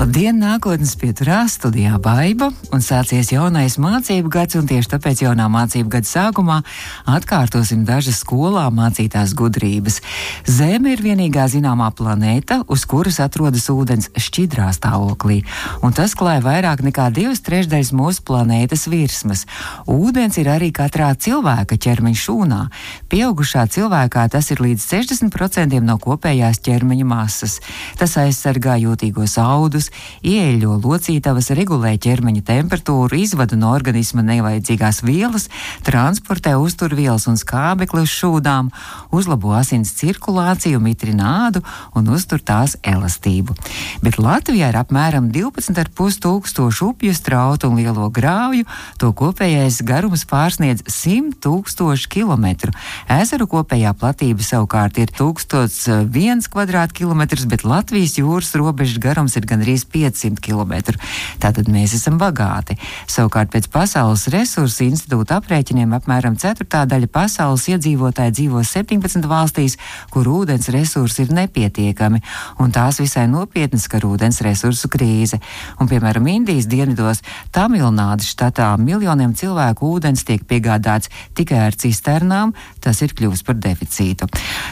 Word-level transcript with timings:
Labdien, 0.00 0.38
nākotnes 0.40 0.94
pieturā 0.96 1.42
studijā 1.52 1.98
Baiba 2.00 2.46
un 2.72 2.80
sācies 2.80 3.28
jaunais 3.34 3.74
mācību 3.76 4.30
gads, 4.32 4.56
un 4.56 4.64
tieši 4.64 4.88
tāpēc 4.94 5.18
jaunā 5.26 5.44
mācību 5.52 5.90
gada 5.92 6.08
sākumā 6.08 6.54
atkārtosim 7.04 7.82
dažas 7.84 8.22
skolā 8.22 8.62
mācītās 8.72 9.34
gudrības. 9.36 9.98
Zeme 10.48 10.94
ir 10.94 11.02
vienīgā 11.04 11.44
zināmā 11.52 11.90
planēta, 11.92 12.62
uz 12.72 12.86
kuras 12.88 13.18
atrodas 13.20 13.66
ūdens 13.68 14.08
šķidrā 14.16 14.70
stāvoklī, 14.72 15.42
un 15.84 15.92
tas 15.92 16.16
klāja 16.16 16.40
vairāk 16.48 16.80
nekā 16.86 17.10
divas 17.12 17.44
trešdaļas 17.44 17.92
mūsu 17.92 18.24
planētas 18.24 18.86
virsmas. 18.88 19.44
Ūdens 19.84 20.40
ir 20.40 20.48
arī 20.48 20.72
katrā 20.72 21.10
cilvēka 21.12 21.76
ķermeņa 21.76 22.22
šūnā. 22.22 22.62
Pieaugušā 23.12 23.66
cilvēkā 23.76 24.24
tas 24.32 24.48
ir 24.48 24.64
līdz 24.64 24.88
60% 24.96 25.84
no 25.84 26.00
kopējās 26.00 26.64
ķermeņa 26.64 27.12
masas. 27.12 27.60
Tas 28.00 28.16
aizsargā 28.24 28.80
jūtīgos 28.86 29.36
audus, 29.44 29.89
ieeļo 30.26 30.78
locītavas, 30.84 31.50
regulē 31.56 31.96
ķermeņa 32.00 32.44
temperatūru, 32.48 33.18
izvada 33.20 33.58
no 33.58 33.72
organisma 33.74 34.24
nevajadzīgās 34.26 35.02
vielas, 35.06 35.48
transportē 35.86 36.56
uzturvielas 36.60 37.26
un 37.30 37.38
skābekli 37.40 38.04
uz 38.06 38.12
šūdām, 38.14 38.70
uzlabo 39.14 39.54
asins 39.56 39.92
cirkulāciju, 39.98 40.80
mitrina 40.82 41.48
ādu 41.48 41.64
un 41.96 42.10
uztur 42.12 42.42
tās 42.42 42.76
elastību. 42.86 43.56
Bet 44.04 44.18
Latvijā 44.20 44.70
ir 44.72 44.80
apmēram 44.80 45.30
12,5 45.34 46.20
tūkstošu 46.24 46.90
upju 46.92 47.14
strautu 47.16 47.70
un 47.70 47.80
lielo 47.80 48.08
grāvju, 48.12 48.66
to 49.00 49.12
kopējais 49.16 49.80
garums 49.86 50.26
pārsniedz 50.28 50.84
100 50.88 51.38
tūkstoši 51.44 52.10
kilometru. 52.10 52.74
Ezeru 53.10 53.48
kopējā 53.50 53.92
platība 53.98 54.44
savukārt 54.44 55.00
ir 55.02 55.12
1001 55.16 56.48
kvadrātkilometrs, 56.52 57.46
bet 57.50 57.64
Latvijas 57.64 58.16
jūras 58.20 58.52
robežas 58.58 59.00
garums 59.02 59.36
ir 59.38 59.48
gandrīz 59.48 59.79
500 59.88 60.40
km. 60.44 60.96
Tātad 61.40 61.68
mēs 61.72 61.94
esam 61.96 62.18
bagāti. 62.20 62.76
Savukārt 63.10 63.52
pēc 63.52 63.68
Pasaules 63.72 64.26
resursu 64.32 64.84
institūta 64.86 65.38
aprēķiniem 65.40 65.94
apmēram 65.96 66.36
ceturtā 66.40 66.84
daļa 66.88 67.10
pasaules 67.12 67.66
iedzīvotāji 67.72 68.34
dzīvo 68.38 68.62
17 68.66 69.28
valstīs, 69.30 69.76
kur 70.12 70.28
ūdens 70.30 70.70
resursi 70.74 71.24
ir 71.24 71.34
nepietiekami, 71.36 72.22
un 72.62 72.74
tās 72.74 73.00
visai 73.02 73.26
nopietnas 73.30 73.86
skar 73.88 74.06
ūdens 74.08 74.40
resursu 74.46 74.90
krīze. 74.92 75.40
Un, 75.80 75.88
piemēram, 75.90 76.26
Indijas 76.30 76.68
dienvidos 76.70 77.22
Tamilnādas 77.54 78.30
štatā 78.34 78.72
miljoniem 78.80 79.34
cilvēku 79.36 79.94
ūdens 79.96 80.24
tiek 80.28 80.44
piegādāts 80.48 81.10
tikai 81.38 81.64
ar 81.68 81.76
cisternām, 81.78 82.54
tas 82.82 83.02
ir 83.04 83.14
kļuvis 83.16 83.44
par 83.46 83.58
deficītu. 83.60 84.28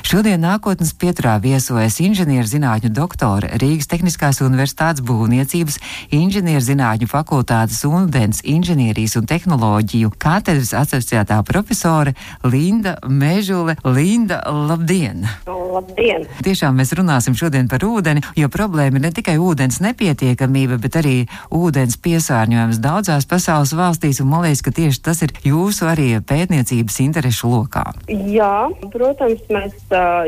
Šodien 0.09 0.41
nākotnes 0.43 0.95
pieturā 0.99 1.37
viesojas 1.43 1.99
inženierzinātņu 2.05 2.91
doktore 2.95 3.51
Rīgas 3.61 3.91
Tehniskās 3.91 4.41
universitātes 4.45 5.05
būvniecības, 5.07 5.79
inženierzinātņu 6.17 7.09
fakultātes 7.11 7.83
ūdens 7.89 8.43
inženierijas 8.49 9.19
un 9.21 9.29
tehnoloģiju 9.29 10.13
katedras 10.19 10.75
asociētā 10.77 11.41
profesore 11.47 12.15
Linda 12.45 12.97
Mežule. 13.07 13.77
Linda, 13.85 14.43
labdien! 14.49 15.27
Labdien! 15.47 16.25
Tiešām 16.45 16.79
mēs 16.81 16.95
runāsim 16.97 17.37
šodien 17.39 17.69
par 17.71 17.85
ūdeni, 17.85 18.25
jo 18.39 18.49
problēma 18.53 18.99
ir 18.99 19.07
ne 19.09 19.13
tikai 19.15 19.37
ūdens 19.43 19.81
nepietiekamība, 19.85 20.81
bet 20.81 20.99
arī 21.01 21.17
ūdens 21.55 21.99
piesārņojums 22.05 22.81
daudzās 22.85 23.29
pasaules 23.29 23.75
valstīs, 23.77 24.23
un 24.25 24.33
man 24.33 24.47
liekas, 24.47 24.65
ka 24.65 24.75
tieši 24.75 25.05
tas 25.05 25.23
ir 25.27 25.35
jūsu 25.45 25.91
arī 25.91 26.11
pētniecības 26.25 27.03
interešu 27.09 27.53
lokā. 27.53 27.98
Jā, 28.09 28.71
protams, 28.93 29.43
mēs 29.53 29.75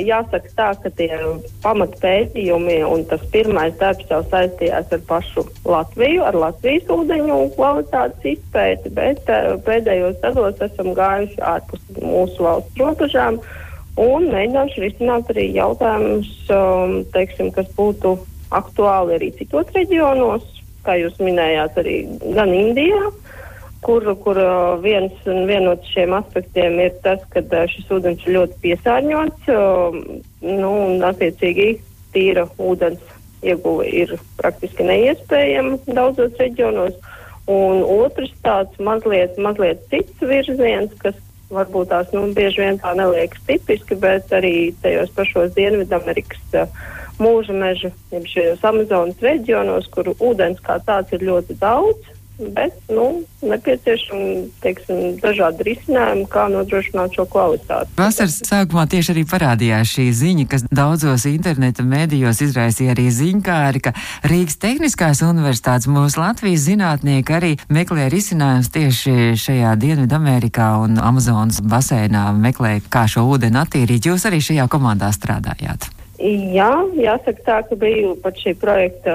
jāsaka 0.05 0.51
tā, 0.57 0.67
ka 0.83 0.91
tie 0.99 1.09
pamatpētījumi 1.63 2.81
un 2.85 3.07
tas 3.09 3.23
pirmais 3.33 3.73
darbs 3.81 4.11
jau 4.11 4.21
saistījās 4.29 4.93
ar 4.93 5.01
pašu 5.09 5.47
Latviju, 5.65 6.27
ar 6.29 6.37
Latvijas 6.37 6.91
ūdeņu 6.93 7.39
kvalitātes 7.55 8.35
izpēti, 8.35 8.93
bet 8.99 9.25
pēdējos 9.65 10.21
gados 10.21 10.61
esam 10.69 10.93
gājuši 10.99 11.41
ārpus 11.55 11.87
mūsu 12.03 12.45
valsts 12.45 12.83
robežām 12.83 13.41
un 14.01 14.29
mēģinājuši 14.29 14.85
risināt 14.85 15.33
arī 15.33 15.49
jautājumus, 15.57 16.31
um, 16.53 17.01
teiksim, 17.15 17.49
kas 17.57 17.69
būtu 17.79 18.19
aktuāli 18.55 19.17
arī 19.17 19.33
citos 19.39 19.73
reģionos, 19.77 20.45
kā 20.85 20.97
jūs 21.01 21.17
minējāt, 21.23 21.81
arī 21.81 21.97
gan 22.37 22.53
Indijā, 22.55 23.11
kur, 23.85 24.05
kur 24.25 24.41
viens 24.85 25.13
vien 25.25 25.65
no 25.65 25.77
šiem 25.93 26.13
aspektiem 26.19 26.79
ir 26.85 26.99
tas, 27.05 27.23
ka 27.33 27.43
šis 27.73 27.89
ūdens 27.97 28.27
ir 28.27 28.37
ļoti 28.37 28.59
piesārņots, 28.65 29.49
nu, 30.45 30.73
un 30.73 31.07
attiecīgi 31.09 31.71
tīra 32.15 32.47
ūdens 32.59 33.17
ieguve 33.47 33.89
ir 33.89 34.13
praktiski 34.37 34.85
neiespējama 34.85 35.81
daudzos 35.97 36.37
reģionos. 36.41 36.97
Un 37.51 37.81
otrs 37.83 38.31
tāds 38.45 38.77
mazliet, 38.79 39.39
mazliet 39.41 39.81
cits 39.91 40.23
virziens, 40.23 40.93
kas 41.01 41.17
varbūt 41.51 41.91
tās 41.91 42.13
nu, 42.15 42.29
bieži 42.37 42.63
vien 42.63 42.79
tā 42.79 42.93
neliekas 42.95 43.43
tipiski, 43.49 43.97
bet 43.99 44.31
arī 44.37 44.71
tajos 44.85 45.11
pašos 45.17 45.57
Dienvidamerikas 45.57 46.69
mūža 47.21 47.57
meža, 47.57 47.91
jeb 48.13 48.29
šajos 48.31 48.63
Amazonas 48.71 49.25
reģionos, 49.25 49.89
kur 49.93 50.13
ūdens 50.15 50.63
kā 50.65 50.79
tāds 50.87 51.13
ir 51.17 51.27
ļoti 51.27 51.59
daudz, 51.61 52.20
bet 52.55 52.75
nu, 52.89 53.23
nepieciešami 53.43 54.49
teiksim, 54.65 55.19
dažādi 55.21 55.67
risinājumi, 55.71 56.27
kā 56.31 56.47
nodrošināt 56.53 57.15
šo 57.17 57.27
kvalitāti. 57.31 57.93
Vasaras 57.99 58.41
sākumā 58.49 58.87
tieši 58.91 59.15
arī 59.15 59.25
parādījās 59.29 59.95
šī 59.95 60.07
ziņa, 60.17 60.47
kas 60.51 60.67
daudzos 60.73 61.27
interneta 61.31 61.85
mēdījos 61.87 62.43
izraisīja 62.49 62.95
arī 62.97 63.07
ziņkāri, 63.15 63.85
ka 63.85 63.95
Rīgas 64.31 64.61
Tehniskās 64.63 65.23
universitātes 65.27 65.91
mūsu 65.91 66.23
Latvijas 66.23 66.67
zinātnieki 66.69 67.37
arī 67.37 67.53
meklē 67.73 68.09
risinājumus 68.13 68.73
tieši 68.75 69.17
šajā 69.41 69.77
Dienvidamerikā 69.81 70.73
un 70.85 71.01
Amazonas 71.01 71.63
basēnā 71.63 72.31
meklē, 72.37 72.79
kā 72.93 73.07
šo 73.11 73.29
ūdeni 73.31 73.61
attīrīt. 73.63 74.11
Jūs 74.11 74.29
arī 74.29 74.43
šajā 74.45 74.69
komandā 74.73 75.13
strādājāt. 75.17 76.00
Jā, 76.21 76.73
jāsaka 77.01 77.45
tā, 77.47 77.59
ka 77.65 77.77
biju 77.81 78.13
pat 78.21 78.37
šī 78.37 78.53
projekta 78.61 79.15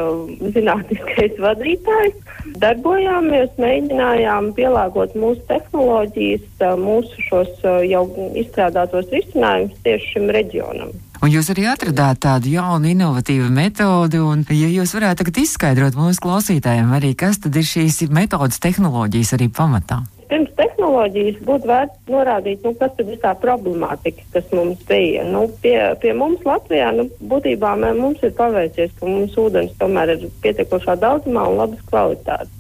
zinātniskais 0.55 1.35
vadītājs. 1.38 2.16
Darbojāmies, 2.61 3.51
mēģinājām 3.61 4.51
pielāgot 4.57 5.13
mūsu 5.17 5.43
tehnoloģijas, 5.49 6.47
mūsu 6.81 7.27
šos 7.27 7.61
jau 7.85 8.05
izstrādātos 8.41 9.11
risinājumus 9.13 9.77
tieši 9.85 10.16
šim 10.16 10.31
reģionam. 10.33 10.95
Un 11.21 11.31
jūs 11.31 11.51
arī 11.53 11.67
atradāt 11.69 12.23
tādu 12.25 12.51
jaunu, 12.53 12.89
inovatīvu 12.91 13.47
metodi, 13.53 14.19
un, 14.22 14.41
ja 14.49 14.72
jūs 14.73 14.97
varētu 14.97 15.23
tagad 15.23 15.39
izskaidrot 15.45 15.97
mūsu 15.97 16.25
klausītājiem 16.25 16.91
arī, 16.97 17.13
kas 17.17 17.39
tad 17.45 17.55
ir 17.57 17.66
šīs 17.69 18.03
metodas 18.13 18.61
tehnoloģijas 18.66 19.37
arī 19.37 19.49
pamatā? 19.53 20.01
Pirms 20.35 20.51
tehnoloģijas 20.57 21.38
būtu 21.47 21.69
vērts 21.69 22.09
norādīt, 22.12 22.66
nu, 22.66 22.73
kas 22.75 22.97
ir 23.00 23.13
tā 23.23 23.31
problemātika, 23.40 24.25
kas 24.34 24.50
mums 24.51 24.81
bija. 24.90 25.23
Nu, 25.31 25.46
pie, 25.63 25.78
pie 26.01 26.12
mums 26.18 26.44
Latvijā, 26.47 26.90
nu, 26.97 27.07
būtībā 27.31 27.75
mē, 27.79 27.94
mums 27.96 28.23
ir 28.25 28.34
paveicies, 28.35 28.91
ka 29.00 29.07
mums 29.07 29.38
ūdens 29.40 29.78
tomēr 29.79 30.16
ir 30.18 30.28
pietiekošā 30.44 30.97
daudzumā 31.00 31.47
un 31.47 31.62
labas 31.62 31.88
kvalitātes. 31.88 32.51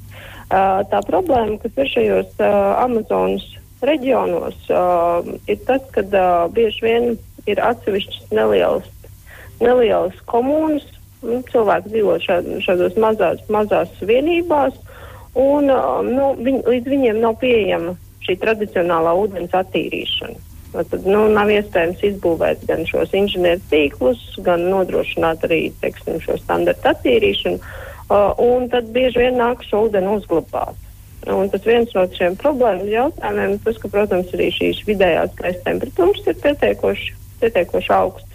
Uh, 0.45 0.85
tā 0.87 1.01
problēma, 1.03 1.57
kas 1.59 1.75
ir 1.81 1.91
šajos 1.91 2.35
uh, 2.37 2.47
Amazonas 2.85 3.43
reģionos, 3.83 4.59
uh, 4.71 5.25
ir 5.51 5.59
tas, 5.67 5.83
ka 5.91 6.05
uh, 6.05 6.45
bieži 6.55 6.85
vien 6.85 7.15
ir 7.49 7.59
atsevišķas 7.59 8.31
nelielas, 8.31 8.87
nelielas 9.59 10.15
komunas, 10.29 10.85
nu, 11.25 11.41
cilvēki 11.51 11.91
dzīvo 11.91 12.19
šād, 12.23 12.51
šādos 12.63 12.95
mazās, 13.01 13.41
mazās 13.51 13.91
vienībās, 14.05 14.77
un 15.35 15.69
nu, 16.11 16.33
viņ, 16.39 16.61
līdz 16.65 16.91
viņiem 16.91 17.21
nav 17.23 17.37
pieejama 17.41 17.95
šī 18.25 18.37
tradicionālā 18.41 19.13
ūdens 19.19 19.55
attīrīšana. 19.55 20.37
Tad 20.75 21.05
nu, 21.07 21.21
nav 21.31 21.47
iespējams 21.53 22.01
izbūvēt 22.03 22.65
gan 22.67 22.83
šos 22.89 23.13
inženieru 23.15 23.61
tīklus, 23.71 24.23
gan 24.43 24.65
nodrošināt 24.71 25.45
arī 25.47 25.69
teiksim, 25.79 26.17
šo 26.23 26.35
standartu 26.41 26.89
attīrīšanu, 26.91 27.61
uh, 28.09 28.65
tad 28.73 28.89
bieži 28.95 29.23
vien 29.23 29.39
nāk 29.39 29.63
šo 29.63 29.85
ūdeni 29.87 30.11
uzglabāt. 30.17 30.81
Un 31.31 31.49
tas 31.49 31.63
viens 31.65 31.89
no 31.95 32.03
šiem 32.13 32.35
problēmas 32.37 32.91
jautājumiem 32.91 33.55
ir 33.55 33.61
tas, 33.65 33.79
ka, 33.81 33.89
protams, 33.89 34.33
arī 34.35 34.51
šīs 34.53 34.83
vidējās 34.85 35.33
gaisa 35.39 35.63
temperatūras 35.65 36.27
ir 36.27 36.41
pietiekoši, 36.43 37.15
pietiekoši 37.41 37.93
augstas. 37.95 38.34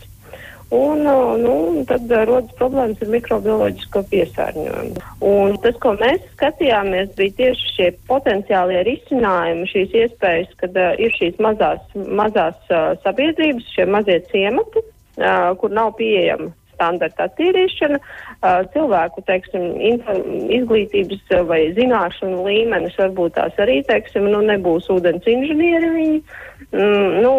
Un, 0.71 1.03
nu, 1.43 1.55
tad 1.91 2.13
rodas 2.29 2.53
problēmas 2.59 3.01
ar 3.03 3.09
mikrobioloģisko 3.11 4.05
piesārņojumu. 4.13 5.03
Un 5.27 5.57
tas, 5.65 5.75
ko 5.83 5.97
mēs 5.99 6.23
skatījāmies, 6.37 7.11
bija 7.19 7.35
tieši 7.41 7.73
šie 7.75 7.89
potenciālie 8.11 8.85
risinājumi, 8.87 9.67
šīs 9.73 9.99
iespējas, 10.05 10.55
kad 10.63 10.79
uh, 10.79 10.93
ir 11.03 11.11
šīs 11.19 11.43
mazās, 11.43 11.83
mazās 11.99 12.71
uh, 12.71 12.95
sabiedrības, 13.03 13.67
šie 13.75 13.89
mazie 13.91 14.21
ciemati, 14.31 14.85
uh, 15.19 15.51
kur 15.59 15.75
nav 15.75 15.97
pieejama 15.99 16.53
standarta 16.81 17.29
attīrīšana, 17.29 18.00
uh, 18.00 18.62
cilvēku, 18.73 19.25
teiksim, 19.29 19.67
izglītības 20.56 21.35
vai 21.49 21.61
zināšanu 21.77 22.41
līmenis 22.47 22.97
varbūt 22.97 23.37
tās 23.37 23.61
arī, 23.61 23.82
teiksim, 23.88 24.31
nu, 24.32 24.41
nebūs 24.49 24.88
ūdens 24.93 25.29
inženieri 25.29 25.93
viņi. 25.99 26.23
Mm, 26.71 27.15
nu, 27.25 27.31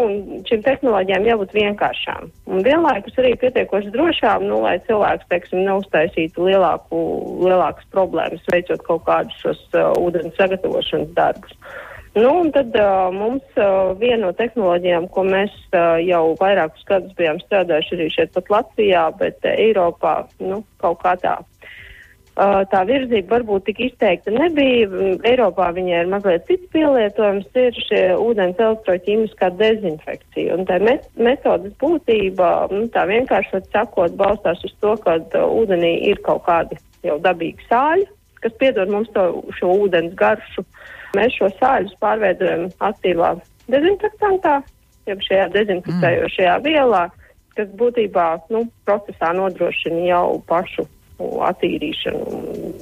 šīm 0.49 0.63
tehnoloģijām 0.65 1.27
jābūt 1.29 1.53
vienkāršām. 1.55 2.31
Un 2.51 2.65
vienlaikus 2.65 3.15
arī 3.21 3.31
pietiekoši 3.39 3.93
drošām, 3.93 4.43
nu, 4.49 4.59
lai 4.65 4.75
cilvēks, 4.89 5.29
teiksim, 5.31 5.63
neuztaisītu 5.69 6.49
lielāku, 6.49 6.99
lielākas 7.45 7.87
problēmas, 7.95 8.44
veicot 8.51 8.83
kaut 8.87 9.05
kādus 9.07 9.39
šos 9.44 9.63
uh, 9.71 9.94
ūdens 10.01 10.35
sagatavošanas 10.39 11.15
darbus. 11.15 11.55
Nu, 12.13 12.39
un 12.39 12.49
tad 12.51 12.75
uh, 12.75 13.07
mums 13.15 13.43
uh, 13.55 13.93
viena 13.95 14.25
no 14.25 14.31
tehnoloģijām, 14.35 15.05
ko 15.15 15.23
mēs 15.23 15.53
uh, 15.71 15.95
jau 16.03 16.33
vairākus 16.41 16.83
gadus 16.89 17.13
bijām 17.15 17.39
strādājuši 17.39 17.95
arī 17.95 18.07
šeit 18.11 18.33
pat 18.35 18.51
Latvijā, 18.51 19.05
bet 19.21 19.39
uh, 19.47 19.53
Eiropā, 19.55 20.17
nu, 20.43 20.59
kaut 20.83 20.99
kā 21.05 21.15
tā. 21.21 21.37
Uh, 22.31 22.67
tā 22.67 22.83
virzība 22.89 23.37
varbūt 23.37 23.69
tik 23.69 23.79
izteikta 23.87 24.35
nebija. 24.35 24.91
Eiropā 25.31 25.69
viņai 25.77 26.03
ir 26.03 26.11
mazliet 26.11 26.43
cits 26.51 26.67
pielietojums, 26.75 27.47
ir 27.63 27.79
šie 27.87 28.03
ūdens 28.19 28.59
elektroķīmiskā 28.59 29.53
dezinfekcija. 29.55 30.59
Un 30.59 30.67
tā 30.67 30.83
met 30.83 31.07
metodas 31.15 31.71
būtība, 31.79 32.53
nu, 32.75 32.89
tā 32.91 33.07
vienkārši 33.07 33.63
sakot, 33.71 34.19
balstās 34.19 34.67
uz 34.67 34.75
to, 34.83 34.97
ka 35.07 35.21
uh, 35.23 35.47
ūdenī 35.63 35.95
ir 36.11 36.19
kaut 36.27 36.43
kādi 36.49 36.75
jau 37.07 37.21
dabīgi 37.23 37.71
sāļi, 37.71 38.09
kas 38.43 38.59
piedod 38.59 38.91
mums 38.91 39.15
to, 39.15 39.29
šo 39.55 39.77
ūdens 39.85 40.19
garšu. 40.19 40.67
Uh, 40.67 40.89
Mēs 41.17 41.35
šo 41.37 41.49
sāļus 41.59 41.97
pārveidojam 42.03 42.69
aktīvā 42.87 43.33
dezinfektantā, 43.71 44.61
jeb 45.09 45.23
šajā 45.27 45.49
dezinfekcējošajā 45.55 46.55
mm. 46.57 46.65
vielā, 46.67 47.03
kas 47.57 47.69
būtībā 47.79 48.27
nu, 48.53 48.65
procesā 48.87 49.33
nodrošina 49.35 50.07
jau 50.07 50.25
pašu 50.47 50.87
attīrīšanu 51.21 52.39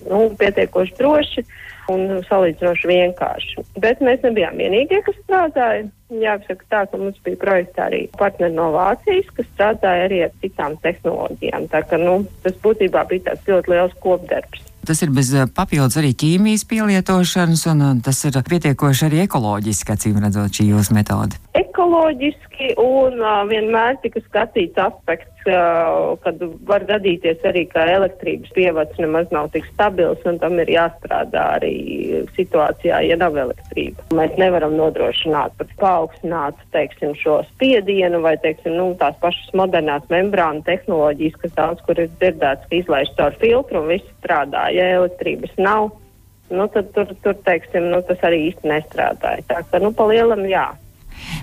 nu, 0.10 0.20
pietiekoši 0.40 0.96
droši 1.00 1.44
un 1.92 2.22
salīdzinoši 2.28 2.90
vienkārši. 2.90 3.64
Bet 3.82 4.04
mēs 4.06 4.22
nebijām 4.24 4.60
vienīgie, 4.62 5.02
kas 5.06 5.18
strādāja. 5.24 5.88
Jāsaka 6.10 6.66
tā, 6.74 6.84
ka 6.90 6.98
mums 6.98 7.20
bija 7.26 7.38
projektā 7.42 7.86
arī 7.90 8.04
partneri 8.18 8.56
no 8.56 8.70
Vācijas, 8.74 9.30
kas 9.38 9.50
strādāja 9.52 10.08
arī 10.08 10.24
ar 10.26 10.32
citām 10.42 10.78
tehnoloģijām. 10.86 11.68
Tā 11.74 11.84
ka 11.90 12.00
nu, 12.02 12.22
tas 12.46 12.58
būtībā 12.64 13.06
bija 13.12 13.30
tāds 13.30 13.50
ļoti 13.50 13.74
liels 13.76 13.98
kopdarbs. 14.06 14.66
Tas 14.88 15.02
ir 15.04 15.12
bez 15.14 15.32
eh, 15.36 15.48
papildus 15.56 15.98
arī 16.00 16.14
ķīmijas 16.18 16.66
pielietošanas, 16.70 17.66
un 17.72 17.84
eh, 17.86 17.96
tas 18.06 18.20
ir 18.28 18.40
pietiekoši 18.50 19.08
arī 19.10 19.24
ekoloģiski, 19.26 19.96
acīm 19.96 20.20
redzot, 20.24 20.56
šī 20.56 20.70
jūsu 20.72 20.96
metode. 20.98 21.40
Ekoloģiski 21.60 22.74
un 22.80 23.20
uh, 23.20 23.42
vienmēr 23.50 24.00
tika 24.04 24.22
skatīts 24.24 24.80
aspekts, 24.80 25.39
kad 25.44 26.42
var 26.68 26.84
gadīties 26.90 27.44
arī, 27.48 27.66
ka 27.72 27.86
elektrības 27.90 28.52
pievads 28.56 29.00
nemaz 29.02 29.30
nav 29.32 29.50
tik 29.54 29.68
stabils, 29.72 30.22
un 30.30 30.40
tam 30.42 30.60
ir 30.60 30.72
jāstrādā 30.74 31.46
arī 31.60 31.74
situācijā, 32.36 33.02
ja 33.08 33.18
nav 33.20 33.38
elektrība. 33.40 34.04
Mēs 34.16 34.36
nevaram 34.42 34.76
nodrošināt 34.80 35.56
pat 35.60 35.72
paaugstināt, 35.82 36.60
teiksim, 36.76 37.16
šo 37.20 37.40
spiedienu 37.54 38.22
vai, 38.26 38.36
teiksim, 38.44 38.76
nu, 38.80 38.92
tās 39.00 39.18
pašas 39.24 39.54
modernās 39.58 40.06
membrānu 40.12 40.66
tehnoloģijas, 40.68 41.40
kas 41.44 41.56
daudz 41.58 41.88
kur 41.88 42.00
ir 42.00 42.12
dzirdēts, 42.20 42.68
ka 42.70 42.80
izlaiž 42.82 43.16
caur 43.18 43.40
filtru 43.42 43.84
un 43.84 43.90
viss 43.94 44.14
strādā 44.20 44.68
ja 44.76 44.92
elektrības 45.00 45.56
nav, 45.62 45.92
nu, 46.50 46.68
tad 46.74 46.92
tur, 46.96 47.10
tur 47.24 47.38
teiksim, 47.46 47.90
nu, 47.94 48.02
tas 48.06 48.22
arī 48.26 48.50
īsti 48.50 48.70
nestrādāja. 48.70 49.46
Tā 49.50 49.64
ka, 49.70 49.82
nu, 49.84 49.94
pa 49.96 50.08
lielam, 50.10 50.46
jā. 50.50 50.68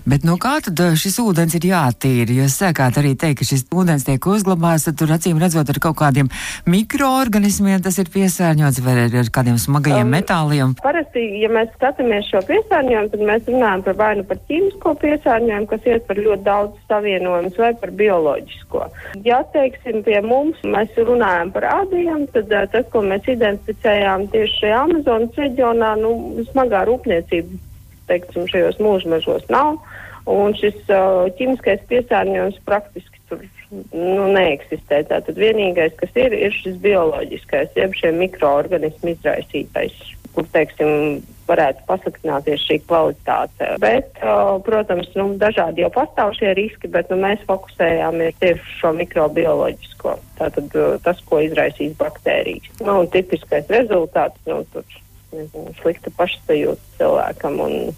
Bet 0.06 0.24
no 0.26 0.36
kā 0.40 0.56
tad 0.64 0.80
eh, 0.82 0.94
šis 0.98 1.18
ūdens 1.22 1.56
ir 1.58 1.66
jātīra? 1.70 2.34
Jūs 2.40 2.58
sākāt 2.60 2.98
arī 3.00 3.14
teikt, 3.18 3.40
ka 3.40 3.48
šis 3.48 3.66
ūdens 3.74 4.06
tiek 4.06 4.28
uzglabāts, 4.30 4.86
tad 4.86 4.98
tur 5.00 5.12
acīm 5.16 5.40
redzot 5.42 5.70
ar 5.72 5.80
kaut 5.82 5.98
kādiem 5.98 6.30
mikroorganismiem 6.70 7.82
tas 7.84 7.98
ir 8.02 8.10
piesārņots 8.14 8.80
vai 8.86 8.96
ar 9.06 9.30
kādiem 9.34 9.58
smagajiem 9.60 10.06
um, 10.06 10.14
metāliem? 10.14 10.74
Parasti, 10.82 11.24
ja 11.42 11.50
mēs 11.52 11.72
skatāmies 11.74 12.30
šo 12.30 12.42
piesārņojumu, 12.48 13.12
tad 13.14 13.26
mēs 13.30 13.50
runājam 13.50 13.84
par 13.86 13.98
vai 14.00 14.12
nu 14.20 14.26
par 14.30 14.40
ķīmisko 14.48 14.94
piesārņojumu, 15.02 15.70
kas 15.72 15.90
iet 15.90 16.08
par 16.08 16.22
ļoti 16.22 16.46
daudz 16.46 16.80
savienojumus, 16.90 17.60
vai 17.60 17.72
par 17.82 17.94
bioloģisko. 18.00 18.86
Ja, 19.26 19.42
teiksim, 19.54 20.02
pie 20.06 20.20
mums 20.24 20.62
mēs 20.66 20.96
runājam 20.98 21.52
par 21.54 21.68
ādiem, 21.72 22.26
tad 22.34 22.52
uh, 22.52 22.66
tas, 22.72 22.86
ko 22.92 23.04
mēs 23.06 23.26
identificējām 23.36 24.28
tieši 24.34 24.60
šajā 24.62 24.82
Amazonas 24.86 25.40
reģionā, 25.40 25.94
nu, 26.02 26.12
smagā 26.52 26.86
rūpniecība 26.88 27.64
teiksim, 28.10 28.48
šajos 28.50 28.80
mūžmežos 28.82 29.46
nav. 29.52 29.78
Un 30.26 30.56
šis 30.58 30.78
uh, 30.90 31.28
ķīmiskais 31.38 31.84
piesārņojums 31.86 32.58
praktiski 32.66 33.20
tur 33.30 33.44
nu, 33.70 34.26
neeksistē. 34.34 35.04
Tātad 35.06 35.38
vienīgais, 35.38 35.94
kas 36.00 36.10
ir, 36.18 36.34
ir 36.34 36.54
šis 36.54 36.80
bioloģiskais, 36.82 37.74
jeb 37.78 37.94
šie 37.94 38.10
mikroorganismu 38.16 39.12
izraisītais, 39.14 39.94
kur, 40.34 40.48
teiksim, 40.54 41.22
varētu 41.46 41.86
pasliktināties 41.86 42.64
šī 42.66 42.80
kvalitāte. 42.88 43.70
Bet, 43.82 44.10
uh, 44.18 44.56
protams, 44.66 45.12
nu, 45.14 45.28
dažādi 45.38 45.84
jau 45.84 45.92
pastāv 45.94 46.34
šie 46.38 46.56
riski, 46.58 46.90
bet 46.90 47.10
nu, 47.12 47.20
mēs 47.22 47.46
fokusējāmies 47.46 48.42
tieši 48.42 48.78
šo 48.80 48.92
mikrobioloģisko. 48.98 50.18
Tātad 50.42 50.74
uh, 50.74 50.98
tas, 51.06 51.22
ko 51.30 51.38
izraisīs 51.46 51.94
baktērijas. 52.02 52.82
Nu, 52.82 53.04
tipiskais 53.14 53.70
rezultāts, 53.70 54.42
nu, 54.50 54.64
tur 54.74 54.86
nezinu, 55.36 55.76
slikta 55.82 56.12
pašsajūta 56.18 56.98
cilvēkam. 56.98 57.62
Un, 57.66 57.94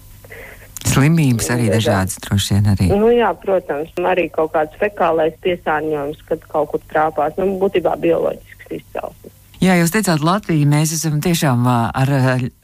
Slimības 0.88 1.49
arī 1.52 1.67
dažādas, 1.73 2.20
droši 2.23 2.55
vien 2.55 2.69
arī. 2.73 2.87
Nu, 2.93 3.08
jā, 3.12 3.32
protams, 3.43 3.90
arī 4.08 4.29
kaut 4.32 4.52
kāds 4.55 4.76
fekālais 4.81 5.35
piesārņojums, 5.44 6.23
kad 6.29 6.44
kaut 6.52 6.70
kur 6.73 6.85
trāpās, 6.93 7.35
nu, 7.40 7.58
būtībā 7.61 7.96
bioloģisks 8.02 8.79
izcelsmes. 8.79 9.35
Jā, 9.58 9.75
jūs 9.81 9.90
teicāt, 9.90 10.23
Latvija, 10.23 10.69
mēs 10.70 10.94
esam 10.94 11.19
tiešām 11.23 11.67
ar 11.67 12.12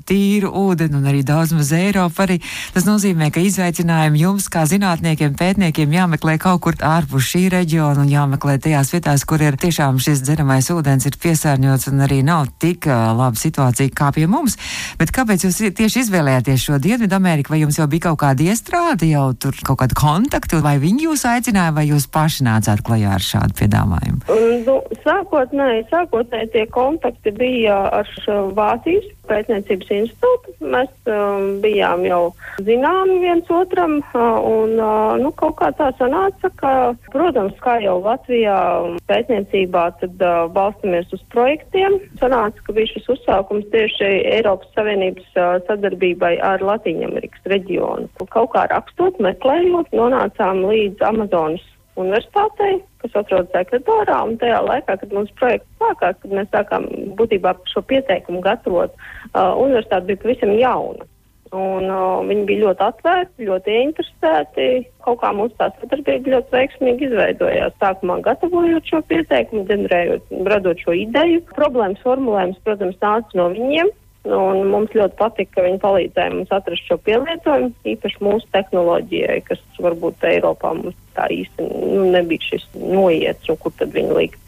tīru 0.08 0.50
ūdeni 0.64 0.98
un 0.98 1.08
arī 1.10 1.22
daudz 1.26 1.54
maz 1.56 1.72
Eiropu. 1.76 2.24
Arī. 2.24 2.38
Tas 2.74 2.86
nozīmē, 2.88 3.30
ka 3.34 3.42
izaicinājumi 3.44 4.22
jums, 4.24 4.48
kā 4.52 4.64
zinātniekiem, 4.68 5.34
pētniekiem, 5.38 5.94
jāmeklē 5.98 6.36
kaut 6.42 6.62
kur 6.64 6.78
ārpus 6.84 7.30
šī 7.32 7.46
reģiona 7.54 8.04
un 8.04 8.12
jāmeklē 8.12 8.58
tajās 8.62 8.92
vietās, 8.94 9.24
kur 9.28 9.42
ir 9.44 9.58
tiešām 9.60 10.00
šis 10.02 10.22
dzeramais 10.24 10.70
ūdens 10.74 11.08
ir 11.08 11.18
piesārņots 11.20 11.90
un 11.92 12.04
arī 12.06 12.22
nav 12.26 12.48
tik 12.62 12.88
laba 12.88 13.36
situācija 13.38 13.92
kā 13.94 14.10
pie 14.14 14.26
mums. 14.30 14.56
Bet 15.00 15.12
kāpēc 15.14 15.46
jūs 15.46 15.60
tieši 15.76 16.04
izvēlējāties 16.04 16.68
šo 16.68 16.78
Dienvidu 16.82 17.18
Ameriku? 17.18 17.54
Vai 17.54 17.62
jums 17.64 17.78
jau 17.78 17.88
bija 17.90 18.08
kaut 18.10 18.20
kāda 18.24 18.48
iestrāde, 18.48 19.08
jau 19.10 19.26
tur 19.38 19.58
kaut 19.66 19.82
kāda 19.82 19.98
kontakta, 19.98 20.60
vai 20.64 20.76
viņi 20.82 21.08
jūs 21.08 21.26
aicināja, 21.28 21.74
vai 21.76 21.86
jūs 21.90 22.08
paši 22.12 22.46
nācāt 22.48 22.84
klajā 22.86 23.16
ar 23.16 23.24
šādu 23.24 23.58
piedāvājumu? 23.60 24.22
Nu, 24.66 24.78
sākotnēji, 25.04 25.86
sākotnēji 25.92 26.52
tie 26.54 26.64
kontakti 26.74 27.34
bija 27.36 27.78
ar 28.00 28.10
Vācijas 28.56 29.06
pētniecības 29.28 29.90
institūtu. 29.98 30.54
Mēs 30.74 30.90
um, 31.10 31.58
bijām 31.64 32.04
jau 32.06 32.20
zināmi 32.64 33.18
viens 33.22 33.50
otram, 33.52 33.98
uh, 34.12 34.38
un 34.48 34.76
uh, 34.78 35.16
nu, 35.20 35.32
kaut 35.38 35.56
kā 35.60 35.70
tā 35.78 35.90
sanāca, 35.98 36.50
ka, 36.60 36.72
protams, 37.12 37.56
kā 37.64 37.76
jau 37.84 37.98
Latvijā 38.04 38.56
pētniecībā, 39.10 39.84
tad 40.00 40.24
uh, 40.24 40.46
balstamies 40.54 41.12
uz 41.16 41.22
projektiem. 41.34 41.98
Sanāca, 42.22 42.64
ka 42.66 42.76
bija 42.76 42.92
šis 42.94 43.10
uzsākums 43.16 43.68
tieši 43.74 44.10
Eiropas 44.36 44.72
Savienības 44.76 45.28
uh, 45.36 45.58
sadarbībai 45.68 46.36
ar 46.44 46.64
Latīņamerikas 46.64 47.52
reģionu. 47.52 48.10
Kaut 48.24 48.52
kā 48.56 48.66
rakstot, 48.72 49.20
meklējot, 49.22 49.92
nonācām 49.96 50.64
līdz 50.70 51.04
Amazonas 51.10 51.70
universitātei, 52.00 52.78
kas 53.02 53.16
atrodas 53.20 53.56
Ekvadorā, 53.58 54.18
tajā 54.40 54.60
laikā, 54.66 54.98
kad 55.00 55.14
mums 55.14 55.32
projekts 55.38 55.82
sākās, 55.82 56.20
kad 56.22 56.36
mēs 56.38 56.50
sākām 56.52 56.86
būtībā 57.18 57.54
šo 57.70 57.82
pieteikumu 57.90 58.42
gatavot, 58.44 58.94
uh, 59.32 59.54
universitāte 59.60 60.10
bija 60.10 60.22
pavisam 60.24 60.54
jauna. 60.58 61.06
Un, 61.54 61.86
uh, 61.86 62.18
viņi 62.26 62.46
bija 62.48 62.64
ļoti 62.64 62.82
atvērti, 62.82 63.46
ļoti 63.46 63.74
interesēti. 63.84 64.68
Kaut 65.06 65.20
kā 65.20 65.30
mums 65.36 65.54
tā 65.60 65.68
sadarbība 65.78 66.32
ļoti 66.32 66.56
veiksmīgi 66.56 67.06
izveidojās. 67.06 67.76
Sākumā 67.82 68.18
gatavojot 68.26 68.90
šo 68.90 69.04
pieteikumu, 69.10 69.62
ģenerējot, 69.68 70.32
radot 70.50 70.82
šo 70.82 70.96
ideju. 70.98 71.44
Problēmas 71.54 72.02
formulējums, 72.02 72.58
protams, 72.66 72.98
nāca 73.04 73.38
no 73.38 73.52
viņiem. 73.54 73.92
Un 74.24 74.70
mums 74.72 74.94
ļoti 74.96 75.18
patika, 75.18 75.58
ka 75.58 75.64
viņi 75.66 75.80
palīdzēja 75.82 76.32
mums 76.32 76.52
atrast 76.54 76.86
šo 76.88 76.96
pielietojumu, 77.04 77.74
īpaši 77.92 78.22
mūsu 78.24 78.48
tehnoloģijai, 78.56 79.42
kas 79.44 79.60
varbūt 79.84 80.24
Eiropā 80.30 80.72
mums 80.78 80.96
tā 81.16 81.28
īsti 81.28 81.66
nu, 81.68 82.06
nebija 82.14 82.48
šis 82.48 82.64
noiets, 82.78 83.52
un 83.52 83.60
kur 83.60 83.76
tad 83.76 83.92
viņi 83.92 84.16
likt. 84.16 84.40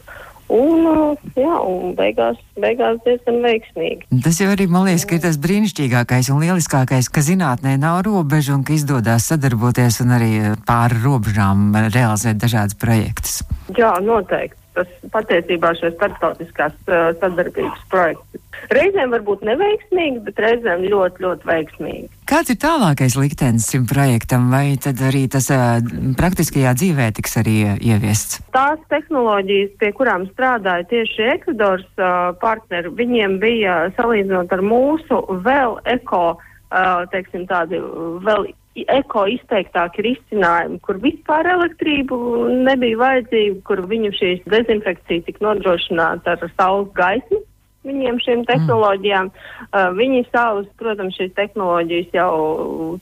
Un, 0.46 1.16
jā, 1.34 1.54
un 1.66 1.96
beigās, 1.98 2.38
beigās 2.62 3.00
diezgan 3.02 3.40
veiksmīgi. 3.42 4.06
Tas 4.22 4.38
jau 4.38 4.52
arī, 4.52 4.68
man 4.70 4.86
liekas, 4.86 5.04
ka 5.10 5.18
ir 5.18 5.24
tas 5.24 5.40
brīnišķīgākais 5.42 6.30
un 6.30 6.44
lieliskākais, 6.44 7.10
ka 7.10 7.24
zinātnē 7.26 7.74
nav 7.82 8.04
robežu 8.06 8.54
un 8.54 8.62
ka 8.64 8.76
izdodas 8.76 9.26
sadarboties 9.32 9.98
un 10.06 10.14
arī 10.16 10.30
pāri 10.68 11.02
robežām 11.02 11.74
realizēt 11.90 12.38
dažādas 12.38 12.78
projektus. 12.78 13.42
Jā, 13.74 13.96
noteikti 14.00 14.65
tas 14.76 14.90
patiesībā 15.12 15.72
šie 15.78 15.92
starptautiskās 15.94 16.74
uh, 16.86 17.10
sadarbības 17.20 17.86
projekti. 17.92 18.40
Reizēm 18.72 19.12
varbūt 19.12 19.44
neveiksmīgi, 19.46 20.22
bet 20.26 20.40
reizēm 20.42 20.86
ļoti, 20.90 21.22
ļoti 21.24 21.48
veiksmīgi. 21.48 22.08
Kāds 22.26 22.50
ir 22.50 22.58
tālākais 22.62 23.14
liktenis 23.18 23.68
šim 23.70 23.84
projektam, 23.90 24.48
vai 24.52 24.78
tad 24.82 25.00
arī 25.06 25.26
tas 25.32 25.48
uh, 25.54 25.78
praktiskajā 26.18 26.74
dzīvē 26.78 27.10
tiks 27.18 27.36
arī 27.42 27.56
ieviests? 27.76 28.40
Tās 28.56 28.82
tehnoloģijas, 28.92 29.76
pie 29.80 29.92
kurām 29.96 30.28
strādāja 30.32 30.88
tieši 30.92 31.30
Ekvadoras 31.36 31.88
uh, 32.00 32.32
partneri, 32.42 32.92
viņiem 33.00 33.40
bija 33.42 33.78
salīdzinot 33.98 34.52
ar 34.56 34.64
mūsu 34.64 35.22
vēl 35.46 35.80
eko, 35.96 36.24
uh, 36.36 37.02
teiksim, 37.12 37.48
tādi 37.50 37.82
vēl 38.26 38.48
eko 38.84 39.26
izteiktāki 39.32 40.04
risinājumi, 40.10 40.80
kur 40.84 41.00
vispār 41.02 41.48
elektrību 41.54 42.18
nebija 42.66 43.00
vajadzīga, 43.02 43.60
kur 43.68 43.84
viņu 43.90 44.12
šīs 44.18 44.46
dezinfekcija 44.52 45.26
tika 45.28 45.46
nodrošināta 45.48 46.36
ar 46.36 46.50
saules 46.56 46.92
gaismu. 46.96 47.42
Viņiem 47.86 48.16
šīm 48.18 48.40
mm. 48.40 48.46
tehnoloģijām, 48.48 49.28
mm. 49.30 49.66
uh, 49.70 49.90
viņi 49.94 50.24
savus, 50.32 50.66
protams, 50.80 51.14
šīs 51.20 51.30
tehnoloģijas 51.36 52.16
jau 52.16 52.30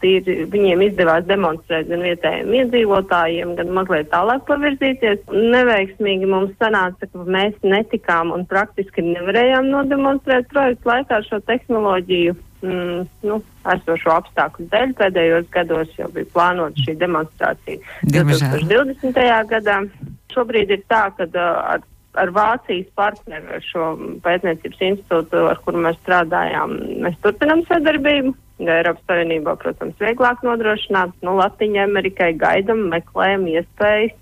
tīri, 0.03 0.43
viņiem 0.53 0.85
izdevās 0.91 1.25
demonstrēt 1.29 1.89
gan 1.89 2.05
vietējiem 2.05 2.53
iedzīvotājiem, 2.61 3.55
gan 3.57 3.73
mazliet 3.79 4.11
tālāk 4.13 4.45
pavirzīties. 4.51 5.25
Neveiksmīgi 5.33 6.29
mums 6.29 6.53
sanāca, 6.61 7.09
ka 7.09 7.25
mēs 7.25 7.57
netikām 7.65 8.35
un 8.37 8.45
praktiski 8.51 9.07
nevarējām 9.09 9.73
nodemonstrēt 9.73 10.53
projektu 10.53 10.93
laikā 10.93 11.23
šo 11.31 11.41
tehnoloģiju 11.49 12.37
mm, 12.65 13.07
nu, 13.29 13.39
esošo 13.75 14.13
apstākļu 14.19 14.69
dēļ 14.73 14.95
pēdējos 14.99 15.49
gados 15.55 15.97
jau 15.99 16.09
bija 16.15 16.31
plānota 16.35 16.85
šī 16.87 16.97
demonstrācija. 17.01 17.97
Diemžēl. 18.15 18.65
2020. 18.71 19.21
gadā 19.53 19.81
šobrīd 20.35 20.73
ir 20.75 20.85
tā, 20.91 21.07
ka 21.17 21.29
ar, 21.35 21.85
ar 22.21 22.33
Vācijas 22.35 22.89
partneru, 22.99 23.59
ar 23.59 23.67
šo 23.67 23.91
pētniecības 24.25 24.87
institūtu, 24.91 25.45
ar 25.51 25.61
kuru 25.67 25.85
mēs 25.87 26.01
strādājām, 26.03 26.79
mēs 27.05 27.21
turpinam 27.25 27.65
sadarbību. 27.71 28.35
Eiropas 28.63 29.03
Savienībā, 29.09 29.57
protams, 29.59 29.97
vieglāk 29.99 30.45
nodrošināt, 30.47 31.11
nu, 31.27 31.33
Latvijai, 31.41 31.89
Amerikai 31.89 32.31
gaidam, 32.39 32.85
meklējam 32.93 33.49
iespējas, 33.51 34.15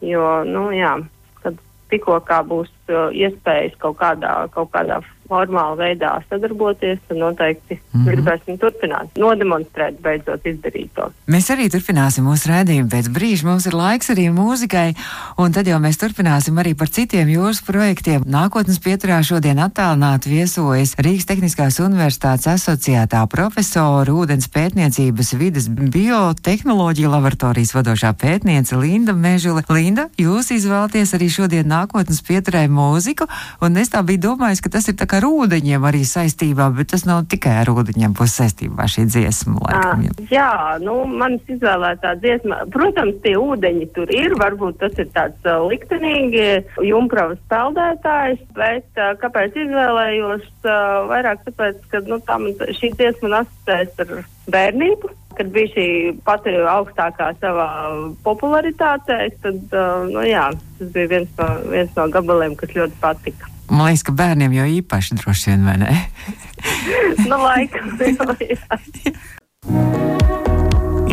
jo, 0.00 0.24
nu, 0.48 0.70
jā, 0.72 0.94
kad 1.42 1.58
tikko 1.92 2.16
kā 2.24 2.40
būs 2.48 2.72
iespējas 2.88 3.76
kaut 3.82 3.98
kādā, 4.00 4.32
kaut 4.54 4.72
kādā 4.72 5.02
formāla 5.28 5.76
veidā 5.78 6.12
sadarboties, 6.28 6.98
tad 7.08 7.20
noteikti 7.20 7.76
mm 7.76 8.00
-hmm. 8.00 8.08
gribēsim 8.08 8.58
turpināt, 8.58 9.12
nodemonstrēt 9.16 10.00
beidzot 10.02 10.46
izdarīto. 10.46 11.10
Mēs 11.28 11.50
arī 11.52 11.68
turpināsim 11.72 12.24
mūsu 12.24 12.48
rēdījumu 12.52 12.88
pēc 12.88 13.10
brīža. 13.12 13.46
Mums 13.48 13.66
ir 13.66 13.74
laiks 13.74 14.10
arī 14.10 14.28
mūzikai, 14.32 14.94
un 15.38 15.52
tad 15.52 15.66
jau 15.66 15.78
mēs 15.78 16.00
turpināsim 16.00 16.58
arī 16.60 16.74
par 16.74 16.88
citiem 16.88 17.28
jūsu 17.28 17.64
projektiem. 17.66 18.22
Nākotnes 18.24 18.80
pieturā 18.80 19.22
šodien 19.22 19.58
attālināti 19.58 20.32
viesojas 20.32 20.94
Rīgas 20.96 21.26
Tehniskās 21.26 21.80
Universitātes 21.80 22.46
asociētā 22.46 23.26
profesora, 23.26 24.12
ūdens 24.12 24.48
pētniecības 24.48 25.34
vidas 25.38 25.68
biotehnoloģija 25.68 27.08
laboratorijas 27.08 27.74
vadošā 27.74 28.12
pētniece 28.12 28.76
Linda 28.76 29.12
Mežule. 29.12 29.62
Linda, 29.68 30.08
jūs 30.18 30.50
izvēlaties 30.50 31.14
arī 31.14 31.28
šodien 31.28 31.68
nākotnes 31.68 32.22
pieturē 32.22 32.68
mūziku, 32.68 33.26
un 33.60 33.76
es 33.76 33.88
tā 33.92 34.02
biju 34.02 34.18
domājis, 34.18 34.62
ka 34.64 34.70
tas 34.70 34.88
ir 34.88 34.94
tā 34.94 35.06
kā 35.06 35.17
ar 35.18 35.26
ūdeņiem 35.28 35.84
arī 35.88 36.04
saistībā, 36.06 36.68
bet 36.76 36.92
tas 36.92 37.04
nav 37.08 37.24
tikai 37.30 37.58
ar 37.62 37.70
ūdeņiem 37.72 38.14
būs 38.18 38.36
saistībā 38.40 38.86
šī 38.90 39.06
dziesma. 39.10 39.58
Laikam, 39.66 40.04
jā. 40.06 40.14
jā, 40.32 40.50
nu, 40.84 41.00
manis 41.10 41.52
izvēlētā 41.52 42.14
dziesma, 42.22 42.62
protams, 42.74 43.18
tie 43.24 43.34
ūdeņi 43.40 43.90
tur 43.96 44.12
ir, 44.14 44.36
varbūt 44.40 44.80
tas 44.82 44.98
ir 45.00 45.10
tāds 45.16 45.48
uh, 45.48 45.60
liktenīgi 45.68 46.48
jumpravas 46.86 47.40
peldētājs, 47.52 48.42
bet 48.58 48.88
uh, 49.00 49.14
kāpēc 49.22 49.58
izvēlējos 49.66 50.48
uh, 50.64 51.06
vairāk 51.10 51.46
tāpēc, 51.48 51.80
ka, 51.92 52.02
nu, 52.08 52.20
tā 52.26 52.40
man, 52.42 52.54
šī 52.80 52.94
dziesma 52.96 53.28
man 53.28 53.40
asociēs 53.42 54.04
ar 54.04 54.28
bērnību 54.52 55.14
kad 55.38 55.52
bija 55.54 55.70
šī 55.70 55.84
pati 56.26 56.50
augstākā 56.66 57.28
savā 57.38 57.68
popularitātē, 58.24 59.18
tad, 59.44 59.76
nu 60.10 60.24
jā, 60.26 60.48
tas 60.80 60.90
bija 60.96 61.12
viens 61.12 61.30
no, 61.38 61.46
viens 61.70 61.94
no 61.94 62.08
gabaliem, 62.10 62.56
kas 62.58 62.74
ļoti 62.74 62.98
patika. 62.98 63.52
Man 63.68 63.90
liekas, 63.90 64.04
ka 64.06 64.14
bērniem 64.16 64.54
jau 64.56 64.66
īpaši 64.78 65.18
droši 65.20 65.50
vien, 65.52 65.66
vai 65.68 65.76
ne? 65.82 65.96
nu, 67.28 67.36
laikam, 67.42 67.92
jau, 68.00 68.14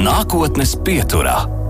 Nākotnes 0.06 0.76
pieturā. 0.86 1.65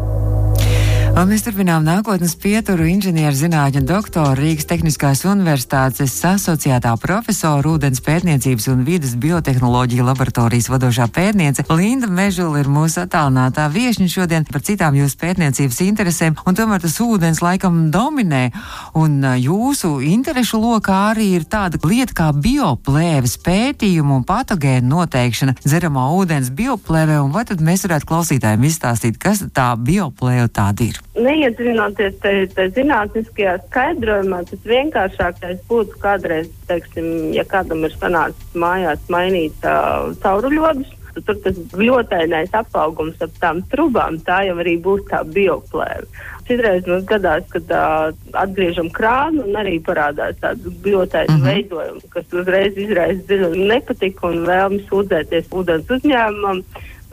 Un 1.15 1.29
mēs 1.31 1.45
turpinām 1.45 1.85
nākotnes 1.87 2.33
pieturu 2.43 2.89
inženierzinātņu 2.91 3.85
doktoru 3.87 4.33
Rīgas 4.35 4.65
Tehniskās 4.67 5.21
Universitātes 5.23 6.11
asociētā 6.27 6.91
profesora 6.99 7.71
ūdens 7.71 8.01
pētniecības 8.03 8.67
un 8.73 8.81
vidas 8.83 9.13
biotehnoloģija 9.23 10.03
laboratorijas 10.09 10.67
vadošā 10.73 11.07
pētniece 11.15 11.63
Linda 11.71 12.09
Mežula 12.11 12.59
ir 12.59 12.67
mūsu 12.67 13.05
attālinātā 13.05 13.69
viešņa 13.71 14.09
šodien 14.11 14.47
par 14.49 14.65
citām 14.67 14.99
jūsu 14.99 15.15
pētniecības 15.23 15.79
interesēm, 15.87 16.35
un 16.43 16.59
tomēr 16.59 16.83
tas 16.83 16.99
ūdens 16.99 17.39
laikam 17.39 17.79
dominē, 17.95 18.51
un 18.99 19.15
jūsu 19.39 19.93
interešu 20.11 20.59
lokā 20.59 20.99
arī 21.13 21.29
ir 21.39 21.47
tāda 21.47 21.79
lieta 21.87 22.19
kā 22.19 22.29
bioplēves 22.35 23.39
pētījumu 23.47 24.19
un 24.19 24.27
patogēnu 24.27 24.91
noteikšana 24.97 25.55
dzeramā 25.63 26.11
ūdens 26.19 26.51
bioplēvē, 26.59 27.23
un 27.23 27.31
vai 27.31 27.47
tad 27.47 27.63
mēs 27.63 27.87
varētu 27.87 28.11
klausītājiem 28.11 28.67
izstāstīt, 28.67 29.15
kas 29.15 29.47
tā 29.55 29.71
bioplēve 29.79 30.51
tāda 30.51 30.91
ir? 30.91 31.04
Neiedziļinoties 31.15 32.17
te, 32.19 32.31
te 32.51 32.67
zinātniskajā 32.75 33.55
skaidrojumā, 33.69 34.41
tas 34.49 34.67
vienkāršākais 34.67 35.61
būtu 35.69 36.01
kādreiz, 36.01 36.49
teiksim, 36.67 37.31
ja 37.35 37.45
kādam 37.47 37.85
ir 37.87 37.95
sanācis 37.95 38.59
mājās 38.59 39.07
mainīt 39.13 39.63
uh, 39.63 40.11
cauruļodus, 40.23 40.91
tur 41.23 41.37
tas 41.43 41.59
gļotainais 41.71 42.55
apaugums 42.57 43.21
ap 43.23 43.35
tām 43.39 43.61
trubām, 43.71 44.17
tā 44.27 44.41
jau 44.49 44.57
arī 44.59 44.75
būs 44.83 45.05
tā 45.07 45.21
bioplēve. 45.35 46.09
Citreiz 46.45 46.85
mums 46.89 47.07
gadās, 47.09 47.45
kad 47.53 47.71
uh, 47.73 48.09
atgriežam 48.37 48.91
krānu 48.93 49.45
un 49.47 49.55
arī 49.61 49.79
parādās 49.85 50.35
tāds 50.41 50.67
gļotais 50.83 51.29
mm 51.29 51.37
-hmm. 51.37 51.47
veidojums, 51.47 52.09
kas 52.09 52.33
uzreiz 52.33 52.77
izraisa 52.77 53.21
dziļu 53.29 53.67
nepatiku 53.71 54.27
un 54.27 54.43
vēlmi 54.49 54.83
sūdzēties 54.89 55.49
ūdens 55.51 55.89
uzņēmumam. 55.97 56.61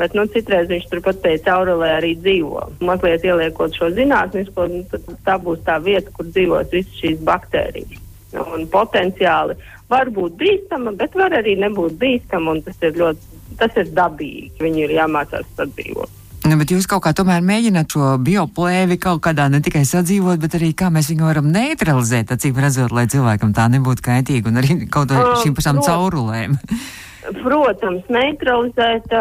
Bet 0.02 0.16
nu, 0.18 0.24
citreiz 0.34 0.66
viņš 0.66 0.88
turpat 0.90 1.20
pie 1.22 1.36
caurulē 1.44 1.92
arī 2.00 2.16
dzīvo. 2.18 2.62
Mazliet 2.82 3.22
ieliekot 3.22 3.76
šo 3.78 3.92
zinātnisko, 3.94 4.64
nu, 4.72 5.02
tā 5.22 5.36
būs 5.38 5.60
tā 5.62 5.76
vieta, 5.84 6.10
kur 6.16 6.26
dzīvos 6.26 6.72
visas 6.72 6.96
šīs 6.98 7.20
baktērijas. 7.28 8.00
Nu, 8.32 8.46
un 8.56 8.64
potenciāli 8.72 9.54
var 9.92 10.10
būt 10.10 10.34
bīstama, 10.40 10.94
bet 10.98 11.14
var 11.14 11.36
arī 11.38 11.54
nebūt 11.60 11.94
bīstama, 12.00 12.56
un 12.56 12.64
tas 12.66 12.82
ir 12.82 12.98
ļoti, 12.98 13.38
tas 13.60 13.78
ir 13.78 13.92
dabīgi. 13.94 14.50
Viņi 14.64 14.84
ir 14.88 14.96
jāmācās 14.96 15.46
sadzīvot. 15.60 16.18
Nu, 16.42 16.56
bet 16.58 16.74
jūs 16.74 16.88
kaut 16.90 17.04
kā 17.04 17.12
tomēr 17.14 17.44
mēģināt 17.46 17.94
šo 17.94 18.16
bioplēvi 18.26 18.98
kaut 19.04 19.22
kādā 19.22 19.46
ne 19.52 19.62
tikai 19.62 19.84
sadzīvot, 19.86 20.42
bet 20.42 20.58
arī 20.58 20.72
kā 20.74 20.90
mēs 20.90 21.12
viņu 21.12 21.28
varam 21.28 21.52
neutralizēt, 21.54 22.34
acīm 22.34 22.58
redzot, 22.58 22.90
lai 22.90 23.06
cilvēkam 23.12 23.54
tā 23.54 23.68
nebūtu 23.70 24.02
kaitīga 24.08 24.50
un 24.50 24.58
arī 24.64 24.80
kaut 24.90 25.14
kā 25.14 25.22
šīm 25.44 25.54
pašām 25.54 25.78
no. 25.78 25.86
caurulēm. 25.86 26.58
Protams, 27.22 28.06
neutralizēt, 28.10 29.12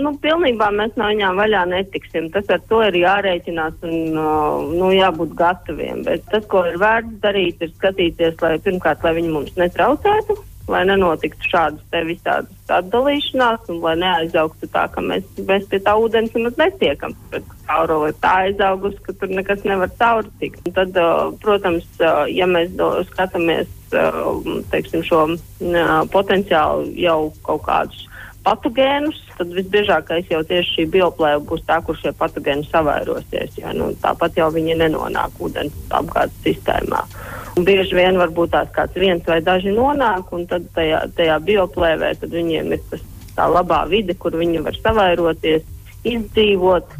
nu, 0.00 0.14
pilnībā 0.22 0.70
mēs 0.72 0.94
no 0.96 1.10
viņām 1.10 1.40
vaļā 1.42 1.66
netiksim. 1.68 2.30
Tas 2.32 2.48
ar 2.52 2.62
to 2.70 2.80
ir 2.86 2.96
jārēķinās 3.02 3.84
un 3.84 4.16
nu, 4.16 4.92
jābūt 4.96 5.34
gataviem. 5.36 6.00
Bet 6.06 6.24
tas, 6.32 6.46
ko 6.48 6.64
ir 6.70 6.80
vērts 6.80 7.18
darīt, 7.24 7.60
ir 7.60 7.74
skatīties, 7.74 8.38
lai 8.40 8.56
pirmkārt, 8.64 9.04
lai 9.04 9.12
viņi 9.18 9.34
mums 9.34 9.60
netraucētu, 9.60 10.38
lai 10.70 10.84
nenotiktu 10.88 11.50
šādas 11.50 11.82
te 11.92 12.04
visādas 12.08 12.70
atdalīšanās 12.70 13.70
un 13.72 13.82
lai 13.84 13.96
neaizaugtu 14.00 14.70
tā, 14.70 14.86
ka 14.94 15.02
mēs, 15.04 15.26
mēs 15.48 15.66
pie 15.70 15.82
tā 15.82 15.96
ūdens 15.98 16.32
nemaz 16.36 16.56
netiekam. 16.60 17.16
Bet 17.32 17.46
caurule 17.66 18.12
tā 18.22 18.36
aizaugusi, 18.46 19.02
ka 19.06 19.16
tur 19.18 19.34
nekas 19.34 19.66
nevar 19.66 19.90
cauri 19.98 20.32
tikt. 20.42 20.62
Un 20.66 20.78
tad, 20.78 20.96
uh, 20.96 21.28
protams, 21.42 21.86
uh, 22.00 22.24
ja 22.30 22.48
mēs 22.50 22.72
skatāmies 23.10 23.68
Uh, 23.90 24.62
teiksim, 24.70 25.02
šo 25.02 25.24
uh, 25.34 25.88
potenciālu 26.14 26.92
jau 26.94 27.32
kaut 27.42 27.64
kādus 27.66 28.04
patogēnus, 28.46 29.18
tad 29.34 29.50
visbiežākais 29.56 30.30
jau 30.30 30.44
tieši 30.46 30.76
šī 30.76 30.84
bioplēva 30.94 31.42
būs 31.48 31.64
tā, 31.66 31.80
kur 31.82 31.98
šie 31.98 32.12
patogēni 32.14 32.68
savairosies. 32.70 33.58
Ja? 33.58 33.74
Nu, 33.74 33.90
tāpat 33.98 34.38
jau 34.38 34.46
viņi 34.54 34.78
nenonāk 34.78 35.42
ūdens 35.42 35.74
apgādes 35.90 36.38
sistēmā. 36.46 37.02
Un 37.02 37.39
bieži 37.66 37.96
vien 37.98 38.18
varbūt 38.20 38.52
tās 38.54 38.72
kāds 38.74 38.96
viens 38.98 39.26
vai 39.26 39.40
daži 39.44 39.74
nonāk, 39.74 40.32
un 40.36 40.46
tad 40.50 40.66
tajā, 40.76 41.04
tajā 41.16 41.38
bioplēvē 41.46 42.14
tad 42.20 42.34
viņiem 42.34 42.74
ir 42.76 42.82
tas, 42.90 43.04
tā 43.36 43.46
labā 43.50 43.84
vide, 43.90 44.16
kur 44.18 44.36
viņi 44.38 44.64
var 44.66 44.78
savairoties, 44.80 45.66
izdzīvot 46.06 46.96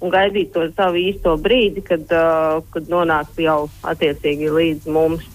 un 0.00 0.12
gaidīt 0.12 0.52
to 0.54 0.64
savu 0.72 1.00
īsto 1.00 1.36
brīdi, 1.40 1.84
kad, 1.84 2.06
uh, 2.08 2.60
kad 2.72 2.88
nonāk 2.92 3.36
jau 3.40 3.62
attiecīgi 3.86 4.48
līdz 4.54 4.88
mums 4.90 5.26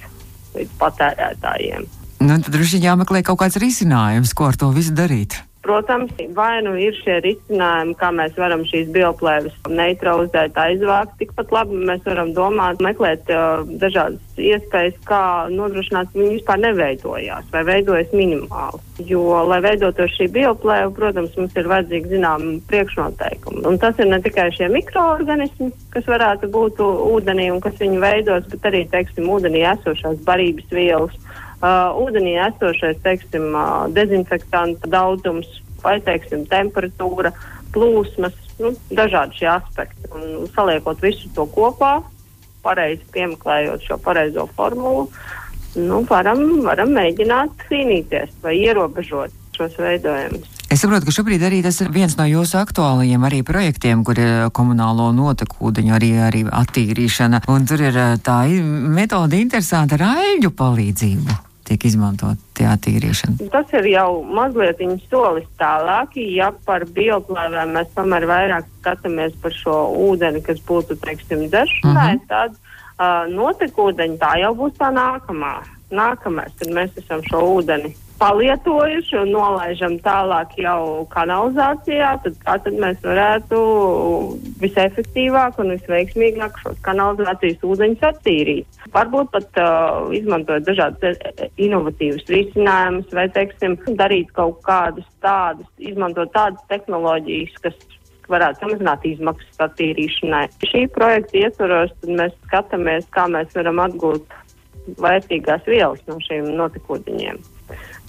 līdz 0.56 0.78
patērētājiem. 0.80 1.86
Nu, 2.26 2.38
tad 2.40 2.54
droši 2.56 2.80
jāmeklē 2.82 3.22
kaut 3.28 3.42
kāds 3.44 3.60
risinājums, 3.62 4.34
ko 4.34 4.50
ar 4.50 4.58
to 4.60 4.72
visu 4.74 4.96
darīt. 4.96 5.38
Protams, 5.66 6.12
vai 6.38 6.62
nu 6.62 6.76
ir 6.78 6.94
šie 7.00 7.16
risinājumi, 7.26 7.96
kā 7.98 8.12
mēs 8.14 8.36
varam 8.38 8.62
šīs 8.70 8.92
bioplēves 8.94 9.56
neutralizēt, 9.66 10.54
aizvākt. 10.62 11.16
Tikpat 11.18 11.54
labi 11.56 11.80
mēs 11.90 12.04
varam 12.06 12.36
domāt, 12.38 12.84
meklēt 12.86 13.32
uh, 13.34 13.64
dažādas 13.82 14.38
iespējas, 14.38 15.00
kā 15.10 15.22
nodrošināt, 15.50 16.12
ka 16.12 16.22
viņi 16.22 16.36
vispār 16.36 16.62
neveidojās 16.68 17.48
vai 17.50 17.64
veidojas 17.66 18.14
minimāli. 18.14 18.84
Jo, 19.10 19.24
lai 19.50 19.58
veidotos 19.66 20.14
šī 20.20 20.28
bioplēve, 20.36 20.92
protams, 21.00 21.34
mums 21.40 21.58
ir 21.58 21.72
vajadzīgi 21.72 22.14
zināmi 22.14 22.60
priekšnoteikumi. 22.70 23.66
Un 23.66 23.82
tas 23.82 23.98
ir 23.98 24.12
ne 24.12 24.22
tikai 24.22 24.52
šie 24.54 24.70
mikroorganismi, 24.70 25.72
kas 25.96 26.06
varētu 26.14 26.52
būt 26.54 26.84
ūdenī 26.86 27.50
un 27.56 27.64
kas 27.66 27.82
viņu 27.82 28.06
veidos, 28.06 28.46
bet 28.54 28.70
arī, 28.70 28.86
teiksim, 28.94 29.34
ūdenī 29.34 29.66
esošās 29.74 30.22
barības 30.30 30.70
vielas 30.78 31.18
uh, 31.66 31.98
ūdenī 32.06 32.36
esošais, 32.46 33.02
teiksim, 33.06 33.52
uh, 33.54 33.86
dezinfektantu 33.96 34.90
daudzums 34.92 35.50
vai, 35.84 36.00
teiksim, 36.06 36.46
temperatūra, 36.50 37.32
plūsmas, 37.76 38.36
nu, 38.62 38.74
dažādi 38.96 39.42
šie 39.42 39.50
aspekti. 39.58 40.10
Un 40.16 40.50
saliekot 40.56 41.02
visu 41.04 41.30
to 41.36 41.46
kopā, 41.54 42.00
pareizi 42.66 43.06
piemeklējot 43.14 43.86
šo 43.86 44.00
pareizo 44.02 44.48
formulu, 44.58 45.08
nu, 45.78 46.02
varam, 46.10 46.42
varam 46.66 46.94
mēģināt 46.96 47.68
cīnīties 47.70 48.38
vai 48.42 48.58
ierobežot 48.64 49.34
šos 49.56 49.78
veidojumus. 49.80 50.52
Es 50.74 50.82
saprotu, 50.82 51.08
ka 51.08 51.14
šobrīd 51.14 51.44
arī 51.46 51.62
tas 51.64 51.78
ir 51.84 51.92
viens 51.94 52.18
no 52.18 52.26
jūsu 52.28 52.58
aktuālajiem 52.60 53.24
arī 53.28 53.44
projektiem, 53.48 54.02
kur 54.04 54.18
ir 54.20 54.50
komunālo 54.56 55.12
notekūdeņu 55.16 55.96
arī, 55.96 56.12
arī 56.26 56.42
attīrīšana. 56.50 57.46
Un 57.54 57.70
tur 57.70 57.86
ir 57.86 58.00
tā 58.26 58.42
metode 58.98 59.40
interesanta 59.40 60.00
ar 60.00 60.08
aļģu 60.18 60.52
palīdzību 60.58 61.44
tiek 61.66 61.86
izmantot 61.90 62.42
tie 62.58 62.68
attīrīšana? 62.70 63.50
Tas 63.54 63.74
ir 63.78 63.90
jau 63.92 64.10
mazliet 64.24 64.82
solis 65.10 65.48
tālāk. 65.60 66.16
Ja 66.36 66.52
par 66.66 66.86
bioplēvēm 66.86 67.76
mēs 67.78 67.92
tomēr 67.98 68.28
vairāk 68.30 68.70
skatāmies 68.80 69.36
par 69.42 69.54
šo 69.54 69.78
ūdeni, 70.10 70.44
kas 70.46 70.62
būtu, 70.68 71.00
teiksim, 71.04 71.48
dzeršanai, 71.50 71.92
uh 71.92 72.14
mhm. 72.14 72.22
-huh. 72.22 72.28
tad 72.28 72.52
uh, 72.56 73.26
notekūdeņi 73.34 74.18
tā 74.22 74.38
jau 74.44 74.56
būs 74.56 74.78
tā 74.80 74.92
nākamā. 74.94 75.56
Nākamais, 75.92 76.52
kad 76.60 76.70
mēs 76.74 76.98
esam 76.98 77.22
šo 77.30 77.44
ūdeni 77.60 77.94
palietojuši 78.20 79.18
un 79.22 79.32
nolaižam 79.36 79.98
tālāk 80.06 80.56
jau 80.60 81.06
kanalizācijā, 81.12 82.12
tad 82.24 82.38
tad 82.46 82.78
mēs 82.82 83.02
varētu 83.04 83.60
visefektīvāk 84.62 85.60
un 85.62 85.74
visveiksmīgāk 85.76 86.60
šos 86.64 86.80
kanalizācijas 86.86 87.66
ūdeņus 87.66 88.06
attīrīt. 88.10 88.80
Varbūt 88.96 89.32
pat 89.34 89.60
uh, 89.62 90.14
izmantojot 90.16 90.68
dažādas 90.68 91.20
e, 91.20 91.34
e, 91.34 91.50
inovatīvas 91.68 92.26
risinājumus 92.32 93.12
vai, 93.16 93.28
teiksim, 93.36 93.78
darīt 94.00 94.32
kaut 94.38 94.62
kādus 94.66 95.08
tādus, 95.26 95.68
izmantot 95.80 96.32
tādas 96.36 96.64
tehnoloģijas, 96.72 97.60
kas 97.66 97.78
varētu 98.32 98.64
samazināt 98.64 99.06
izmaksas 99.06 99.68
attīrīšanai. 99.68 100.48
Šī 100.72 100.86
projekta 100.96 101.44
ietvaros 101.44 101.94
mēs 102.08 102.34
skatāmies, 102.48 103.06
kā 103.14 103.28
mēs 103.32 103.54
varam 103.58 103.84
atgūt 103.86 104.40
vērtīgās 105.02 105.68
vielas 105.70 106.02
no 106.10 106.18
šiem 106.26 106.50
notekūdeņiem. 106.58 107.42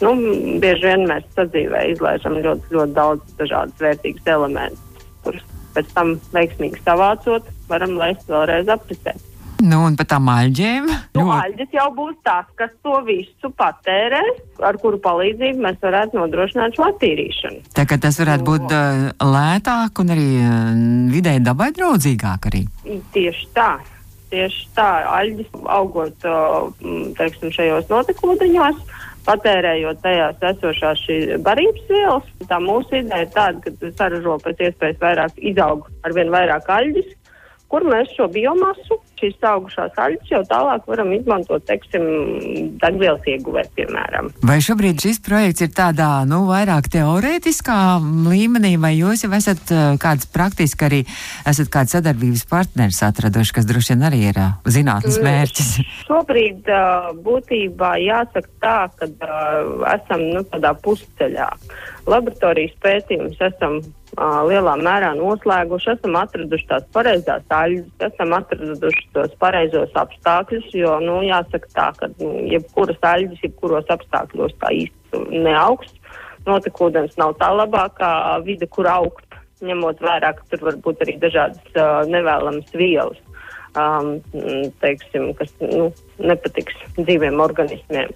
Nu, 0.03 0.13
bieži 0.61 0.91
vien 0.91 1.07
mēs 1.09 1.29
sadzīvē 1.37 1.87
izlaižam 1.93 2.37
ļoti, 2.45 2.75
ļoti 2.77 2.97
daudz 2.97 3.39
dažādas 3.39 3.81
vērtīgas 3.81 4.35
elementus, 4.35 5.07
kurus 5.25 5.47
pēc 5.77 5.95
tam 5.97 6.17
veiksmīgi 6.35 6.83
savācot, 6.85 7.49
varam 7.71 7.97
laist 8.01 8.29
vēlreiz 8.29 8.69
apritē. 8.73 9.17
Nu, 9.65 9.79
un 9.87 9.95
par 9.97 10.05
tām 10.11 10.27
aļģēm? 10.29 10.89
Nu, 11.17 11.23
ļoti. 11.23 11.37
aļģis 11.47 11.77
jau 11.79 11.87
būs 11.97 12.17
tās, 12.27 12.49
kas 12.61 12.73
to 12.85 12.99
visu 13.07 13.49
patērēs, 13.57 14.43
ar 14.69 14.77
kuru 14.83 15.01
palīdzību 15.01 15.65
mēs 15.65 15.79
varētu 15.81 16.21
nodrošināt 16.21 16.77
šo 16.77 16.91
attīrīšanu. 16.91 17.63
Tā 17.77 17.87
kā 17.89 17.97
tas 18.01 18.21
varētu 18.21 18.45
būt 18.45 18.67
uh, 18.77 19.07
lētāk 19.25 20.03
un 20.05 20.13
arī 20.13 20.29
uh, 20.43 20.53
vidēji 21.13 21.45
dabai 21.47 21.71
draudzīgāk 21.77 22.51
arī. 22.51 22.67
Tieši 23.17 23.49
tā. 23.57 23.71
Tieši 24.27 24.63
tā, 24.77 24.91
aļģis 25.23 25.53
augot, 25.73 26.29
uh, 26.29 26.69
teiksim, 27.17 27.53
šajos 27.55 27.89
notekūdeņos, 27.89 28.81
patērējot 29.27 30.01
tajās 30.05 30.45
esošās 30.51 31.03
barības 31.47 31.91
vielas. 31.91 32.31
Tā 32.49 32.61
mūsu 32.63 33.01
ideja 33.01 33.27
ir 33.27 33.33
tāda, 33.35 33.63
ka 33.65 33.93
saražo 33.99 34.39
pēc 34.45 34.63
iespējas 34.69 35.03
vairāk, 35.03 35.41
izaug 35.53 35.89
ar 36.07 36.17
vien 36.17 36.33
vairāk 36.35 36.71
aļģis, 36.79 37.13
kur 37.73 37.87
mēs 37.87 38.13
šo 38.15 38.31
biomasu, 38.33 39.01
šīs 39.21 39.47
augušās 39.49 39.97
aļas 40.01 40.31
jau 40.31 40.43
tālāk 40.49 40.87
varam 40.91 41.13
izmantot, 41.17 41.65
teiksim, 41.69 42.05
degvielas 42.83 43.27
ieguvē, 43.29 43.65
piemēram. 43.79 44.31
Vai 44.47 44.59
šobrīd 44.65 45.03
šis 45.03 45.21
projekts 45.25 45.65
ir 45.67 45.73
tādā, 45.77 46.11
nu, 46.29 46.43
vairāk 46.51 46.91
teorētiskā 46.93 47.79
līmenī, 48.29 48.75
vai 48.83 48.95
jūs 48.99 49.27
jau 49.27 49.33
esat 49.37 49.73
uh, 49.75 49.85
kāds 50.03 50.29
praktiski 50.33 50.89
arī, 50.89 51.03
esat 51.49 51.73
kāds 51.73 51.97
sadarbības 51.97 52.47
partners 52.51 53.03
atraduši, 53.07 53.57
kas 53.59 53.69
droši 53.69 53.95
vien 53.95 54.07
arī 54.11 54.23
ir 54.31 54.41
uh, 54.43 54.57
zinātnes 54.69 55.21
mm, 55.21 55.29
mērķis? 55.29 55.75
Šobrīd 56.07 56.73
uh, 56.73 57.13
būtībā 57.27 57.97
jāsaka 58.05 58.49
tā, 58.63 58.79
ka 58.99 59.11
esam, 59.97 60.27
nu, 60.35 60.43
tādā 60.53 60.75
pusceļā. 60.85 61.51
Laboratorijas 62.07 62.77
pētījumus 62.85 63.41
esam 63.43 63.81
lielā 64.17 64.77
mērā 64.81 65.13
noslēguši, 65.19 65.91
esam 65.97 66.17
atraduši 66.17 66.69
tās 66.71 66.85
pareizās 66.95 67.43
aļas, 67.53 67.89
esam 68.09 68.33
atraduši 68.37 69.06
tos 69.17 69.35
pareizos 69.41 69.93
apstākļus, 69.97 70.71
jo, 70.77 70.97
nu, 71.03 71.19
jāsaka 71.27 71.73
tā, 71.75 71.91
ka 71.99 72.11
nu, 72.21 72.33
jebkuras 72.53 73.01
aļas, 73.03 73.43
jebkuros 73.45 73.89
apstākļos 73.97 74.57
tā 74.63 74.73
īsti 74.85 75.23
neaugs. 75.47 75.95
Notekūdens 76.47 77.17
nav 77.19 77.35
tā 77.41 77.51
labākā 77.57 78.11
vide, 78.47 78.69
kur 78.71 78.87
augt, 78.91 79.39
ņemot 79.67 80.03
vērā, 80.05 80.35
ka 80.37 80.45
tur 80.51 80.69
var 80.69 80.77
būt 80.85 81.01
arī 81.05 81.17
dažādas 81.23 81.79
uh, 81.79 82.05
nevēlamas 82.11 82.69
vielas, 82.77 83.19
um, 83.75 84.13
teiksim, 84.83 85.33
kas 85.39 85.51
nu, 85.63 85.89
nepatiks 86.21 86.77
dzīviem 86.99 87.41
organismiem. 87.43 88.13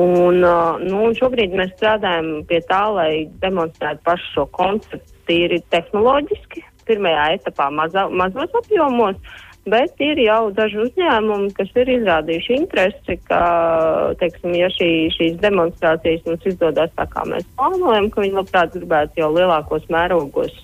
Un, 0.00 0.40
uh, 0.46 0.80
nu, 0.82 1.04
un 1.08 1.14
šobrīd 1.18 1.54
mēs 1.58 1.74
strādājam 1.76 2.40
pie 2.48 2.62
tā, 2.70 2.82
lai 2.94 3.12
demonstrētu 3.42 4.04
pašu 4.06 4.34
šo 4.34 4.48
konceptu 4.56 5.16
tīri 5.28 5.60
tehnoloģiski, 5.74 6.64
pirmajā 6.88 7.26
etapā 7.38 7.68
maza, 7.74 8.06
mazos 8.08 8.54
apjomos, 8.62 9.18
bet 9.68 10.00
ir 10.00 10.20
jau 10.22 10.48
daži 10.56 10.80
uzņēmumi, 10.86 11.52
kas 11.56 11.70
ir 11.76 11.92
izrādījuši 11.98 12.56
interesi, 12.56 13.16
ka, 13.28 13.40
teiksim, 14.20 14.54
ja 14.56 14.70
šī, 14.72 14.90
šīs 15.16 15.38
demonstrācijas 15.42 16.24
mums 16.28 16.48
izdodas 16.48 16.92
tā, 16.96 17.06
kā 17.12 17.26
mēs 17.28 17.46
plānojam, 17.58 18.08
ka 18.12 18.24
viņi 18.24 18.38
labprāt 18.38 18.74
gribētu 18.76 19.22
jau 19.22 19.30
lielākos 19.36 19.86
mērogos 19.92 20.56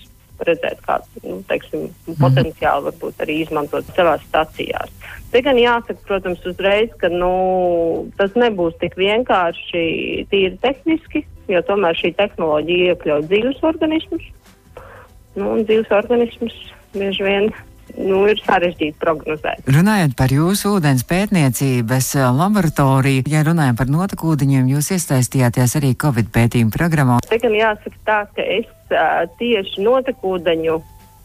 redzēt, 0.45 0.81
kā, 0.85 0.99
nu, 1.25 1.39
teiksim, 1.49 1.87
mm. 1.89 2.17
potenciāli 2.21 2.91
varbūt 2.91 3.23
arī 3.25 3.39
izmantot 3.45 3.87
savās 3.97 4.25
stacijās. 4.29 4.93
Te 5.33 5.41
gan 5.45 5.59
jāsaka, 5.61 5.97
protams, 6.09 6.43
uzreiz, 6.49 6.93
ka, 7.01 7.09
nu, 7.13 7.31
tas 8.19 8.37
nebūs 8.37 8.77
tik 8.83 8.99
vienkārši 9.01 9.85
tīri 10.33 10.59
tehniski, 10.65 11.25
jo 11.53 11.63
tomēr 11.69 11.97
šī 11.97 12.13
tehnoloģija 12.19 12.93
iekļaut 12.97 13.31
dzīves 13.31 13.65
organismus, 13.65 14.29
nu, 15.37 15.55
un 15.55 15.65
dzīves 15.65 15.93
organismus 15.95 16.59
bieži 16.97 17.25
vien 17.27 17.51
nu, 17.95 18.23
ir 18.31 18.41
sarežģīti 18.45 18.99
prognozēt. 19.01 19.67
Runājot 19.71 20.17
par 20.19 20.33
jūsu 20.35 20.77
ūdens 20.77 21.07
pētniecības 21.09 22.11
eh, 22.19 22.27
laboratoriju, 22.41 23.27
ja 23.31 23.45
runājam 23.47 23.79
par 23.79 23.91
notekūdeņiem, 23.93 24.71
jūs 24.75 24.93
iesaistījāties 24.97 25.77
arī 25.81 25.95
Covid 26.01 26.31
pētījumu 26.35 26.75
programmā. 26.75 27.21
Te 27.29 27.41
gan 27.43 27.57
jāsaka 27.57 28.03
tā, 28.09 28.21
ka 28.37 28.47
es 28.59 28.69
uh, 28.93 29.25
tieši 29.41 29.85
notekūdeņu 29.87 30.81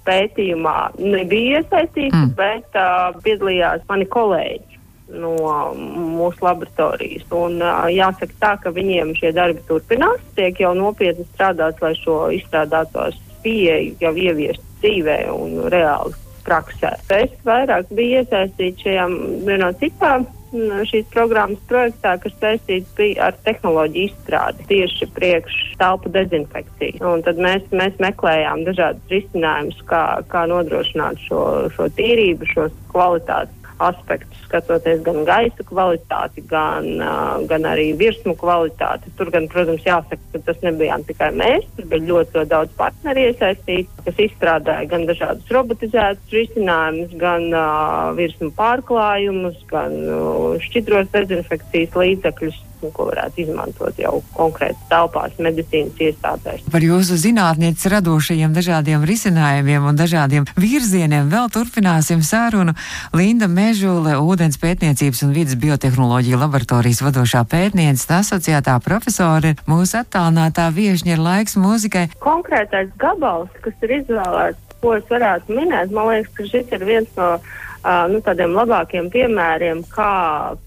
pētījumā 0.08 0.78
nebiju 0.97 1.62
iesaistīta, 1.62 2.26
mm. 2.26 2.36
bet 2.38 2.78
uh, 2.78 3.10
piedalījās 3.26 3.88
mani 3.89 4.08
kolēģi. 4.10 4.67
No 5.12 5.36
mūsu 5.76 6.39
laboratorijas. 6.45 7.26
Un, 7.36 7.58
uh, 7.60 7.84
jāsaka 7.91 8.38
tā, 8.39 8.54
ka 8.63 8.71
viņiem 8.71 9.12
šie 9.19 9.34
darbi 9.36 9.60
turpinās, 9.67 10.24
tiek 10.38 10.62
jau 10.63 10.71
nopietni 10.78 11.28
strādāts, 11.34 11.84
lai 11.84 11.91
šo 12.00 12.17
izstrādātos 12.32 13.19
pieeju 13.43 13.97
jau 14.00 14.13
ieviest 14.15 14.63
dzīvē 14.82 15.17
un 15.34 15.65
reāli 15.74 16.15
praksē. 16.45 16.95
Es 17.17 17.34
vairāk 17.47 17.89
biju 17.95 18.21
iesaistīta 18.21 18.88
šajā 18.88 19.10
vienā 19.47 19.73
citā 19.82 20.19
šīs 20.51 21.06
programmas 21.13 21.60
projektā, 21.69 22.17
kas 22.19 22.34
saistīts 22.41 23.19
ar 23.23 23.36
tehnoloģiju 23.45 24.10
izstrādi 24.10 24.65
tieši 24.67 25.08
priekš 25.15 25.60
telpu 25.80 26.12
dezinfekciju. 26.12 26.99
Un 27.08 27.23
tad 27.23 27.39
mēs, 27.39 27.63
mēs 27.71 27.95
meklējām 28.04 28.65
dažādas 28.67 29.13
risinājumus, 29.13 29.80
kā, 29.88 30.04
kā 30.27 30.45
nodrošināt 30.51 31.21
šo, 31.27 31.69
šo 31.75 31.88
tīrību, 31.95 32.49
šos 32.51 32.75
kvalitātes 32.91 33.61
aspektus, 33.88 34.39
skatoties 34.48 35.02
gan 35.06 35.22
gaisa 35.28 35.65
kvalitāti, 35.67 36.44
gan, 36.50 36.88
uh, 37.02 37.41
gan 37.50 37.67
arī 37.70 37.91
virsmu 38.00 38.36
kvalitāti. 38.39 39.12
Tur 39.20 39.32
gan, 39.34 39.48
protams, 39.52 39.84
jāsaka, 39.88 40.22
ka 40.34 40.44
tas 40.48 40.62
nebijām 40.65 41.06
tikai 41.08 41.32
mēs, 41.38 41.67
tur 41.78 41.89
bija 41.91 42.08
ļoti, 42.10 42.38
ļoti 42.38 42.52
daudz 42.54 42.76
partneri 42.80 43.28
iesaistīti, 43.30 44.04
kas 44.08 44.24
izstrādāja 44.28 44.89
gan 44.91 45.08
dažādus 45.10 45.54
robotizētus 45.54 46.36
risinājumus, 46.36 47.15
gan 47.22 47.48
uh, 47.52 48.12
virsmu 48.17 48.52
pārklājumus, 48.58 49.62
gan 49.72 49.98
uh, 50.08 50.60
šķidros 50.67 51.12
dezinfekcijas 51.15 51.98
līdzekļus. 52.04 52.67
Gaismu, 52.82 52.91
ko 52.94 53.06
varētu 53.10 53.41
izmantot 53.41 53.98
jau 54.00 54.22
konkrēti 54.36 54.78
telpās, 54.89 55.32
medicīnas 55.39 56.00
iestādēs. 56.00 56.63
Par 56.72 56.82
jūsu 56.82 57.17
zinātnieces 57.17 57.89
radošajiem 57.91 58.54
dažādiem 58.54 59.04
risinājumiem 59.06 59.86
un 59.86 59.96
dažādiem 59.96 60.46
virzieniem 60.58 61.30
vēl 61.30 61.50
turpināsim 61.52 62.22
sārunu. 62.22 62.74
Linda 63.13 63.48
Mežule, 63.48 64.17
ūdens 64.17 64.58
pētniecības 64.58 65.24
un 65.24 65.34
vidas 65.34 65.56
biotehnoloģija 65.56 66.38
laboratorijas 66.41 67.02
vadošā 67.02 67.46
pētniece, 67.46 68.08
asociētā 68.12 68.80
profesore, 68.84 69.56
mūsu 69.67 70.02
attālinātā 70.02 70.72
viešņa 70.74 71.15
ir 71.15 71.22
laiks 71.22 71.58
mūzikai. 71.58 72.10
Konkrētais 72.20 72.89
gabals, 72.98 73.50
kas 73.62 73.74
ir 73.86 74.02
izvēlēts, 74.02 74.78
ko 74.82 74.96
es 74.98 75.06
varētu 75.10 75.54
minēt, 75.54 75.91
man 75.94 76.10
liekas, 76.10 76.34
ka 76.34 76.48
šis 76.50 76.72
ir 76.74 76.86
viens 76.86 77.10
no 77.17 77.36
uh, 77.38 78.06
nu, 78.10 78.22
tādiem 78.26 78.56
labākiem 78.58 79.12
piemēriem, 79.13 79.84
kā 79.94 80.58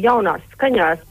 jaunās 0.00 0.44
skaņās, 0.54 1.02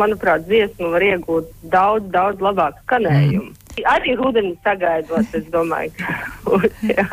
manuprāt, 0.00 0.46
dziesmu 0.48 0.92
var 0.94 1.04
iegūt 1.06 1.50
daudz, 1.72 2.08
daudz 2.14 2.42
labāku 2.44 2.82
skanējumu. 2.86 3.50
Mm. 3.50 3.62
Arī 3.92 4.14
rudenī 4.16 4.54
sagaidot, 4.64 5.34
es 5.36 5.48
domāju, 5.52 5.92
ka. 6.96 7.08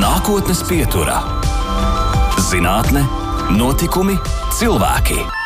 Nākotnes 0.00 0.62
pieturā- 0.64 1.18
zinātne, 2.50 3.04
notikumi, 3.58 4.16
cilvēki. 4.56 5.39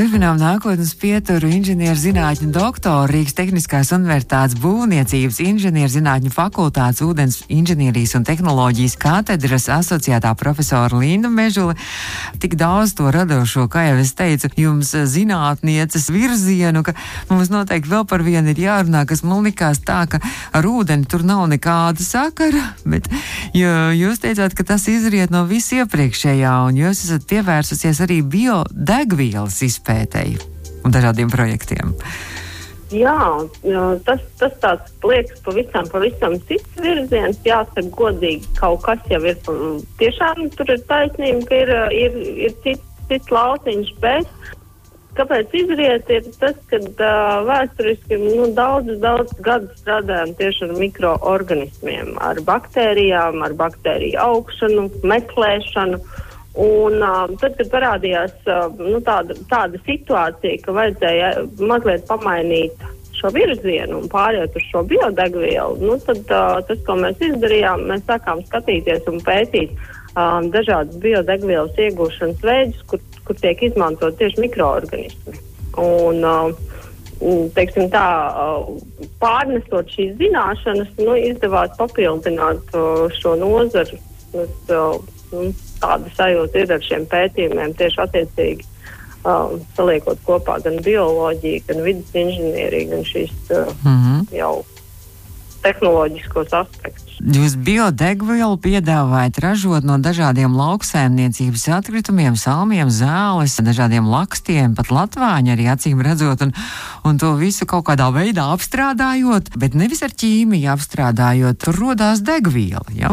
Turpinām 0.00 0.38
nākotnes 0.40 0.94
pieturu 0.96 1.50
inženierzinātņu 1.52 2.46
doktoru 2.54 3.12
Rīgas 3.12 3.34
Tehniskās 3.36 3.90
universitātes 3.92 4.56
būvniecības 4.56 5.40
inženierzinātņu 5.44 6.30
fakultātes 6.32 7.02
ūdens 7.04 7.36
inženierijas 7.52 8.14
un 8.16 8.24
tehnoloģijas 8.24 8.94
katedras 8.96 9.68
asociētā 9.74 10.30
profesora 10.40 10.96
Linda 11.02 11.28
Mežuli. 11.28 11.76
Tik 12.40 12.56
daudz 12.56 12.94
to 12.96 13.10
radošo, 13.12 13.66
kā 13.68 13.82
jau 13.90 13.98
es 14.00 14.14
teicu, 14.16 14.48
jums 14.62 14.94
zinātnieces 15.12 16.08
virzienu, 16.08 16.80
ka 16.80 16.96
mums 17.28 17.52
noteikti 17.52 17.92
vēl 17.92 18.08
par 18.08 18.24
vienu 18.24 18.54
ir 18.54 18.64
jārunā, 18.64 19.04
kas 19.04 19.20
man 19.20 19.44
likās 19.44 19.82
tā, 19.84 20.06
ka 20.08 20.22
ar 20.56 20.70
ūdeni 20.70 21.04
tur 21.12 21.26
nav 21.28 21.44
nekāda 21.52 22.00
sakara, 22.00 22.70
bet 22.88 23.12
jūs 23.52 24.24
teicāt, 24.24 24.56
ka 24.56 24.64
tas 24.72 24.88
izriet 24.88 25.28
no 25.28 25.44
viss 25.44 25.76
iepriekšējā, 25.76 26.56
un 26.70 26.80
jūs 26.86 27.04
esat 27.04 27.28
pievērsusies 27.28 28.00
arī 28.08 28.22
biodegvielas 28.24 29.60
izpētē 29.68 29.89
izpētēji 29.90 30.38
un 30.84 30.94
dažādiem 30.94 31.30
projektiem. 31.30 31.94
Jā, 32.90 33.46
tas, 34.02 34.22
tas 34.40 34.54
tāds 34.62 34.94
liekas 35.06 35.38
pavisam, 35.46 35.86
pavisam 35.92 36.34
cits 36.48 36.80
virziens. 36.80 37.38
Jāsaka, 37.46 37.86
godīgi, 37.94 38.48
kaut 38.58 38.82
kas 38.82 39.04
jau 39.10 39.20
ir. 39.22 39.38
Tiešām 40.00 40.48
tur 40.56 40.72
ir 40.74 40.80
taisnība, 40.90 41.44
ka 41.46 41.60
ir, 41.60 41.70
ir, 41.94 42.16
ir 42.48 42.56
cits, 42.64 42.82
cits 43.06 43.30
lauciņš, 43.30 43.92
bet 44.02 44.26
kāpēc 45.14 45.54
izriet 45.54 46.10
ir 46.10 46.26
tas, 46.40 46.58
ka 46.70 46.80
uh, 46.80 47.44
vēsturiski 47.46 48.18
nu, 48.18 48.48
daudzus, 48.58 48.98
daudzus 49.02 49.38
gadus 49.46 49.78
strādājam 49.84 50.34
tieši 50.38 50.66
ar 50.66 50.74
mikroorganismiem, 50.80 52.10
ar 52.26 52.42
baktērijām, 52.46 53.38
ar 53.46 53.54
baktēriju 53.58 54.18
augšanu, 54.24 54.88
meklēšanu. 55.14 56.02
Uh, 56.02 56.19
Un, 56.58 56.96
uh, 56.98 57.28
tad, 57.38 57.54
kad 57.58 57.68
parādījās 57.70 58.32
uh, 58.50 58.72
nu, 58.74 58.98
tāda, 59.06 59.36
tāda 59.50 59.78
situācija, 59.86 60.58
ka 60.64 60.74
vajadzēja 60.74 61.28
mazliet 61.62 62.08
pamainīt 62.08 62.82
šo 63.14 63.30
virzienu 63.36 64.00
un 64.00 64.08
pāriet 64.10 64.56
uz 64.58 64.66
šo 64.72 64.82
biodegvielu, 64.90 65.78
nu, 65.78 65.94
tad 66.02 66.24
uh, 66.34 66.58
tas, 66.66 66.80
ko 66.86 66.96
mēs 66.98 67.22
izdarījām, 67.22 67.86
mēs 67.92 68.02
sākām 68.08 68.42
skatīties 68.48 69.06
un 69.12 69.22
pētīt 69.28 69.76
uh, 69.76 70.40
dažādas 70.50 70.98
biodegvielas 71.04 71.78
iegūšanas 71.86 72.42
veidus, 72.42 72.82
kur, 72.90 73.04
kur 73.28 73.38
tiek 73.38 73.62
izmantot 73.70 74.18
tieši 74.18 74.42
mikroorganismi. 74.48 75.38
Un, 75.78 76.26
uh, 76.26 76.50
teiksim, 77.54 77.86
tā, 77.92 78.04
pārnesot 79.22 79.94
šīs 79.94 80.16
zināšanas, 80.18 80.90
nu, 80.98 81.14
izdevās 81.14 81.76
papildināt 81.78 82.74
šo 83.20 83.34
nozaru. 83.38 84.00
Es, 84.40 84.70
nu, 85.32 85.50
tāda 85.82 86.12
sajūta 86.16 86.64
ir 86.64 86.74
ar 86.76 86.84
šiem 86.84 87.06
pētījumiem 87.10 87.74
tieši 87.78 88.04
attiecīgi. 88.06 88.68
Um, 89.20 89.58
saliekot 89.76 90.20
kopā 90.24 90.56
gan 90.64 90.78
bioloģiju, 90.80 91.64
gan 91.68 91.82
vidas 91.84 92.14
inženieriju, 92.16 92.90
gan 92.94 93.02
šīs 93.04 93.34
uh, 93.52 93.68
mm 93.84 93.96
-hmm. 93.96 94.22
jau 94.32 94.54
tehnoloģiskos 95.64 96.54
aspektus. 96.56 97.18
Jūs 97.20 97.52
biodegvielu 97.60 98.56
piedāvājat 98.64 99.40
ražot 99.44 99.84
no 99.84 99.98
dažādiem 100.00 100.54
lauksēmniecības 100.56 101.66
atkritumiem, 101.76 102.36
salmiem, 102.40 102.88
zāles, 102.88 103.58
dažādiem 103.60 104.08
lakstiem, 104.08 104.72
pat 104.78 104.88
latvāņi 104.88 105.52
arī 105.52 105.68
acīm 105.68 106.00
redzot, 106.04 106.40
un, 106.46 106.54
un 107.04 107.20
to 107.20 107.34
visu 107.36 107.68
kaut 107.68 107.84
kādā 107.90 108.08
veidā 108.14 108.48
apstrādājot, 108.54 109.52
bet 109.60 109.76
nevis 109.76 110.00
ar 110.06 110.16
ķīmiju 110.16 110.72
apstrādājot, 110.72 111.60
tur 111.60 111.76
rodās 111.76 112.24
degviela. 112.24 112.88
Ja? 112.96 113.12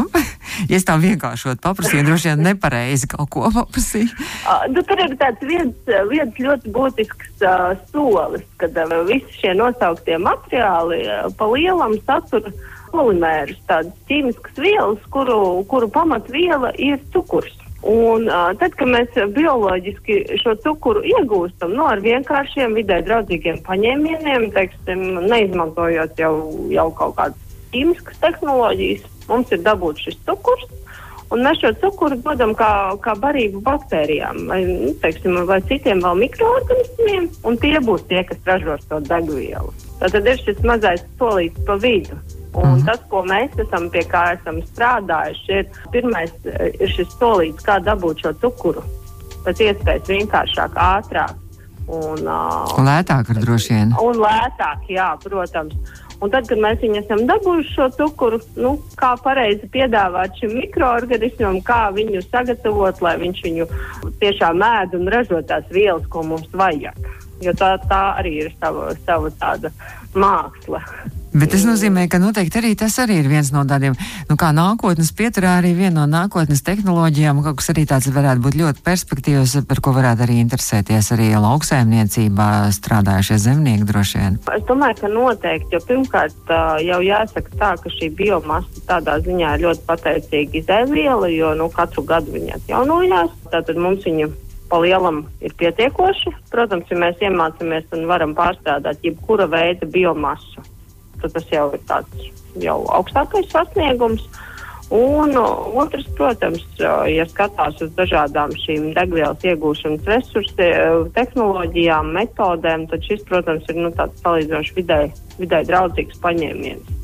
Ja 0.68 0.78
es 0.78 0.86
tā 0.88 0.96
vienkāršot 1.00 1.60
paprasīju, 1.64 2.06
droši 2.08 2.32
vien 2.32 2.42
nepareizi 2.48 3.10
kaut 3.10 3.30
ko 3.34 3.50
paprasīju. 3.54 4.08
Uh, 4.48 4.64
nu, 4.72 4.82
tur 4.88 5.02
ir 5.04 5.14
tāds 5.20 5.44
viens, 5.46 5.92
viens 6.10 6.42
ļoti 6.48 6.72
būtisks 6.74 7.44
uh, 7.44 7.76
solis, 7.92 8.44
kad 8.62 8.76
uh, 8.82 8.98
visi 9.08 9.40
šie 9.42 9.54
nosauktie 9.58 10.18
materiāli 10.22 11.04
uh, 11.06 11.30
pa 11.38 11.48
lielam 11.52 11.96
satura 12.06 12.52
polimērus, 12.92 13.58
tādas 13.68 13.94
ķīmiskas 14.08 14.60
vielas, 14.60 15.08
kuru, 15.12 15.38
kuru 15.68 15.90
pamatviela 15.92 16.72
ir 16.80 17.00
cukurs. 17.12 17.54
Un, 17.86 18.24
uh, 18.26 18.48
tad, 18.58 18.72
kad 18.74 18.90
mēs 18.90 19.12
bioloģiski 19.36 20.40
šo 20.42 20.56
cukuru 20.64 21.04
iegūstam 21.06 21.76
no 21.76 21.84
nu, 21.84 21.90
ar 21.92 22.02
vienkāršiem 22.02 22.74
vidē 22.74 22.98
draudzīgiem 23.06 23.60
paņēmieniem, 23.68 24.48
teiksim, 24.56 25.04
neizmantojot 25.30 26.18
jau, 26.18 26.32
jau 26.74 26.88
kaut 26.98 27.14
kādas 27.20 27.54
ķīmiskas 27.70 28.18
tehnoloģijas, 28.24 29.06
mums 29.28 29.52
ir 29.54 29.62
dabūts 29.64 30.06
šis 30.06 30.18
cukurs. 30.28 30.66
Un 31.28 31.42
mēs 31.44 31.58
šo 31.60 31.74
cukuru 31.82 32.16
dodam 32.24 32.54
kā, 32.56 32.70
kā 33.04 33.12
barību 33.20 33.60
baktērijām 33.66 34.46
vai, 34.48 34.62
nu, 34.64 34.94
teiksim, 35.02 35.36
vai 35.48 35.58
citiem 35.68 36.00
mikroorganismiem, 36.00 37.28
un 37.44 37.58
tie 37.60 37.74
būs 37.84 38.06
tie, 38.08 38.22
kas 38.24 38.40
ražos 38.48 38.86
to 38.88 39.00
degvielu. 39.04 39.74
Tad 40.00 40.16
ir 40.22 40.40
šis 40.40 40.62
mazais 40.64 41.04
solīts 41.20 41.60
pa 41.68 41.76
vidu. 41.82 42.16
Un 42.56 42.78
mm. 42.78 42.86
tas, 42.88 43.02
ko 43.10 43.20
mēs 43.28 43.52
esam 43.60 43.90
pie 43.92 44.06
kā 44.08 44.22
esam 44.38 44.62
strādājuši, 44.70 45.58
ir 45.60 45.68
pirmais 45.92 46.32
ir 46.48 46.94
šis 46.96 47.12
solīts, 47.18 47.66
kā 47.66 47.76
dabūt 47.84 48.24
šo 48.24 48.32
cukuru 48.40 48.86
pēc 49.44 49.62
iespējas 49.68 50.08
vienkāršāk, 50.08 50.80
ātrāk. 50.80 51.36
Un, 51.88 52.24
uh, 52.24 52.80
lētāk 52.84 53.30
droši 53.38 53.72
vien. 53.72 53.94
Un 54.00 54.18
lētāk, 54.20 54.88
jā, 54.92 55.12
protams. 55.22 55.76
Un 56.18 56.32
tad, 56.34 56.48
kad 56.50 56.58
mēs 56.58 56.80
viņu 56.82 56.98
esam 56.98 57.20
dabūjuši 57.28 57.74
šo 57.76 57.86
cukuru, 57.94 58.40
nu, 58.58 58.72
kā 58.98 59.12
pareizi 59.22 59.68
piedāvāt 59.70 60.40
šim 60.40 60.56
mikroorganismam, 60.58 61.60
kā 61.66 61.84
viņu 61.94 62.24
sagatavot, 62.26 62.98
lai 63.06 63.14
viņš 63.20 63.44
viņu 63.46 63.68
tiešām 64.22 64.64
ēd 64.66 64.98
un 64.98 65.12
ražo 65.14 65.38
tās 65.46 65.68
vielas, 65.74 66.08
ko 66.10 66.24
mums 66.26 66.50
vajag. 66.58 66.98
Jo 67.44 67.54
tā, 67.54 67.76
tā 67.86 68.02
arī 68.18 68.34
ir 68.42 68.50
sava, 68.58 68.90
sava 69.06 69.30
tāda 69.38 69.70
māksla. 70.18 70.82
Bet 71.38 71.52
tas 71.54 71.62
nozīmē, 71.62 72.08
ka 72.10 72.18
noteikti 72.18 72.58
arī 72.58 72.72
tas 72.74 72.96
arī 72.98 73.20
ir 73.20 73.28
viens 73.30 73.52
no 73.54 73.60
tādiem, 73.68 73.94
nu 74.26 74.34
kā 74.40 74.48
nākotnes 74.56 75.12
pieturā, 75.14 75.52
arī 75.60 75.70
viena 75.76 76.00
no 76.00 76.06
nākotnes 76.10 76.64
tehnoloģijām, 76.66 77.42
kaut 77.44 77.60
kas 77.60 77.68
arī 77.70 77.84
tāds 77.86 78.08
varētu 78.10 78.42
būt 78.42 78.56
ļoti 78.58 78.82
perspektīvs, 78.82 79.52
par 79.70 79.78
ko 79.84 79.92
varētu 79.94 80.24
arī 80.24 80.40
interesēties 80.42 81.12
arī 81.14 81.28
lauksaimniecībā 81.38 82.48
strādājušie 82.74 83.38
zemnieki 83.44 83.86
droši 83.86 84.22
vien. 84.22 84.38
Es 84.56 84.64
domāju, 84.66 84.96
ka 84.98 85.10
noteikti, 85.12 85.76
jo 85.76 85.80
pirmkārt 85.86 86.50
jau 86.82 86.98
jāsaka 87.06 87.54
tā, 87.60 87.68
ka 87.84 87.92
šī 87.94 88.08
biomasa 88.18 88.82
tādā 88.88 89.14
ziņā 89.22 89.52
ir 89.54 89.62
ļoti 89.68 89.86
pateicīga 89.92 90.58
izēviela, 90.62 91.28
jo 91.30 91.52
nu, 91.60 91.68
katru 91.76 92.02
gadu 92.08 92.34
viņa 92.34 92.56
atjaunojās. 92.58 93.36
Tātad 93.52 93.78
mums 93.78 94.02
viņa 94.08 94.26
pa 94.72 94.82
lielam 94.82 95.22
ir 95.38 95.54
pietiekoši. 95.60 96.34
Protams, 96.50 96.90
ja 96.90 96.98
mēs 96.98 97.22
iemācāmies 97.22 97.94
un 97.94 98.10
varam 98.10 98.34
pārstrādāt 98.34 99.06
jebkura 99.06 99.46
veida 99.54 99.86
biomasu 99.86 100.66
tad 101.22 101.34
tas 101.36 101.48
jau 101.52 101.70
ir 101.76 101.82
tāds 101.88 102.28
jau 102.62 102.82
augstākais 102.98 103.50
sasniegums. 103.52 104.26
Un 104.88 105.34
otrs, 105.36 106.06
protams, 106.16 106.62
ja 106.80 107.26
skatās 107.28 107.76
uz 107.84 107.90
dažādām 107.98 108.54
šīm 108.56 108.86
degvielas 108.96 109.42
iegūšanas 109.44 110.06
resursiem, 110.08 111.10
tehnoloģijām, 111.12 112.08
metodēm, 112.16 112.86
tad 112.88 113.04
šis, 113.04 113.20
protams, 113.28 113.68
ir 113.68 113.82
nu, 113.82 113.90
tāds 113.98 114.16
salīdzinoši 114.24 114.74
vidē, 114.78 114.98
vidē 115.36 115.60
draudzīgs 115.68 116.22
paņēmiens. 116.24 116.96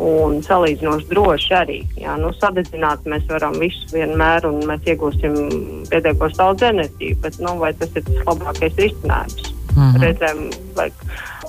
Un 0.00 0.40
salīdzinoši 0.46 1.10
droši 1.10 1.54
arī. 1.58 1.78
Jā, 2.00 2.16
nu, 2.16 2.32
sadedzināt 2.40 3.04
mēs 3.04 3.28
varam 3.28 3.58
visu 3.60 3.92
vienmēr, 3.92 4.48
un 4.48 4.64
mēs 4.70 4.88
iegūsim 4.88 5.36
pietiekoši 5.92 6.40
daudz 6.40 6.70
enerģiju, 6.70 7.20
bet 7.20 7.36
nu, 7.44 7.58
vai 7.60 7.74
tas 7.76 7.92
ir 8.00 8.08
tas 8.08 8.28
labākais 8.30 8.80
risinājums? 8.80 9.49
Mm 9.76 9.82
-hmm. 9.82 10.02
Reizēm 10.02 10.50
vajag 10.76 10.92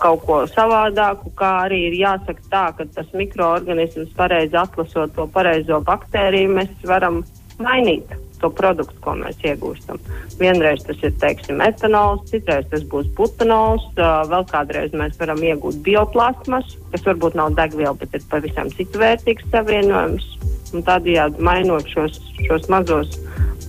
kaut 0.01 0.25
ko 0.25 0.39
savādāku, 0.49 1.31
kā 1.35 1.51
arī 1.67 1.79
ir 1.89 1.93
jāsaka 1.93 2.41
tā, 2.49 2.65
ka 2.77 2.85
tas 2.95 3.13
mikroorganisms 3.13 4.09
pareizi 4.17 4.57
atlasot 4.57 5.15
to 5.15 5.27
pareizo 5.27 5.81
baktēriju, 5.81 6.55
mēs 6.57 6.69
varam 6.83 7.23
mainīt 7.59 8.03
to 8.41 8.49
produktu, 8.49 8.97
ko 9.05 9.13
mēs 9.19 9.37
iegūstam. 9.45 9.99
Vienreiz 10.39 10.83
tas 10.87 10.97
ir 11.05 11.13
teiksim, 11.21 11.61
etanols, 11.61 12.25
citreiz 12.31 12.65
tas 12.71 12.83
būs 12.89 13.09
butanols, 13.17 13.85
vēl 13.95 14.47
kādreiz 14.49 14.95
mēs 14.97 15.19
varam 15.21 15.43
iegūt 15.45 15.81
bioplasmas, 15.85 16.75
kas 16.91 17.05
varbūt 17.05 17.37
nav 17.37 17.53
degviela, 17.59 17.93
bet 18.01 18.17
ir 18.17 18.25
pavisam 18.31 18.71
citu 18.73 19.01
vērtīgs 19.01 19.45
savienojums. 19.53 20.27
Un 20.71 20.85
tādējādi 20.87 21.43
mainot 21.43 21.87
šos, 21.91 22.21
šos 22.47 22.69
mazos 22.71 23.17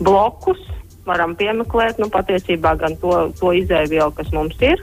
blokus, 0.01 0.61
varam 1.09 1.37
piemeklēt 1.39 2.01
nu, 2.03 2.11
patiesībā 2.13 2.77
gan 2.81 2.99
to, 3.03 3.15
to 3.39 3.55
izēvielu, 3.63 4.13
kas 4.17 4.31
mums 4.35 4.59
ir, 4.63 4.83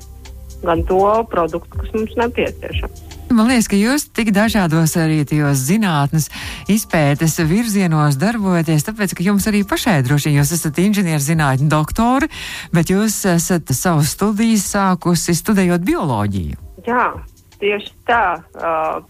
gan 0.64 0.84
to 0.88 1.04
produktu, 1.32 1.80
kas 1.80 1.96
mums 1.96 2.18
nepieciešams. 2.20 3.06
Man 3.30 3.46
liekas, 3.46 3.68
ka 3.70 3.78
jūs 3.78 4.08
tik 4.10 4.32
dažādos 4.34 4.96
arī 4.98 5.22
tajos 5.28 5.62
zinātnes 5.68 6.32
izpētes 6.72 7.38
virzienos 7.46 8.18
darbojaties, 8.18 8.88
tāpēc, 8.88 9.14
ka 9.14 9.26
jums 9.28 9.46
arī 9.52 9.62
pašai 9.70 10.00
droši 10.08 10.32
vien 10.32 10.40
jūs 10.40 10.54
esat 10.58 10.80
inženierzinātņu 10.82 11.70
doktori, 11.70 12.32
bet 12.74 12.90
jūs 12.90 13.22
esat 13.30 13.70
savus 13.78 14.16
studijas 14.16 14.66
sākusi 14.74 15.38
studējot 15.38 15.86
bioloģiju. 15.86 16.58
Jā, 16.90 17.06
tieši 17.62 17.94
tā. 18.10 18.24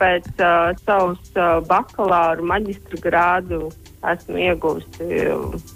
Pēc 0.01 0.27
uh, 0.43 1.63
bakalaura 1.69 2.43
maģistra 2.51 2.99
grādu 3.05 3.69
esmu 4.13 4.37
ieguvusi 4.37 5.23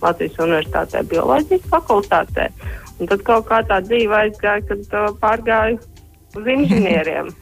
Latvijas 0.02 0.40
Universitātē 0.40 1.04
bioloģijas 1.12 1.68
fakultātē. 1.72 2.50
Un 3.00 3.10
tad 3.10 3.24
kaut 3.28 3.48
kā 3.50 3.64
tā 3.68 3.82
dzīve 3.84 4.16
aizgāja, 4.16 4.64
kad 4.70 5.18
pārgāju 5.22 5.80
uz 6.38 6.52
inženieriem. 6.58 7.34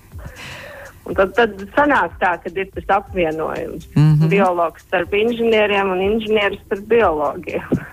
Un 1.10 1.18
tad, 1.18 1.34
tad 1.34 1.56
sanāk 1.76 2.14
tā, 2.22 2.36
ka 2.42 2.52
ir 2.54 2.70
tas 2.76 2.92
apvienojums. 2.98 3.88
Mm 3.96 4.14
-hmm. 4.14 4.30
Biologs 4.30 4.82
starp 4.82 5.14
inženieriem 5.14 5.92
un 5.92 6.02
inženieris 6.02 6.60
starp 6.66 6.86
biologiem. 6.88 7.66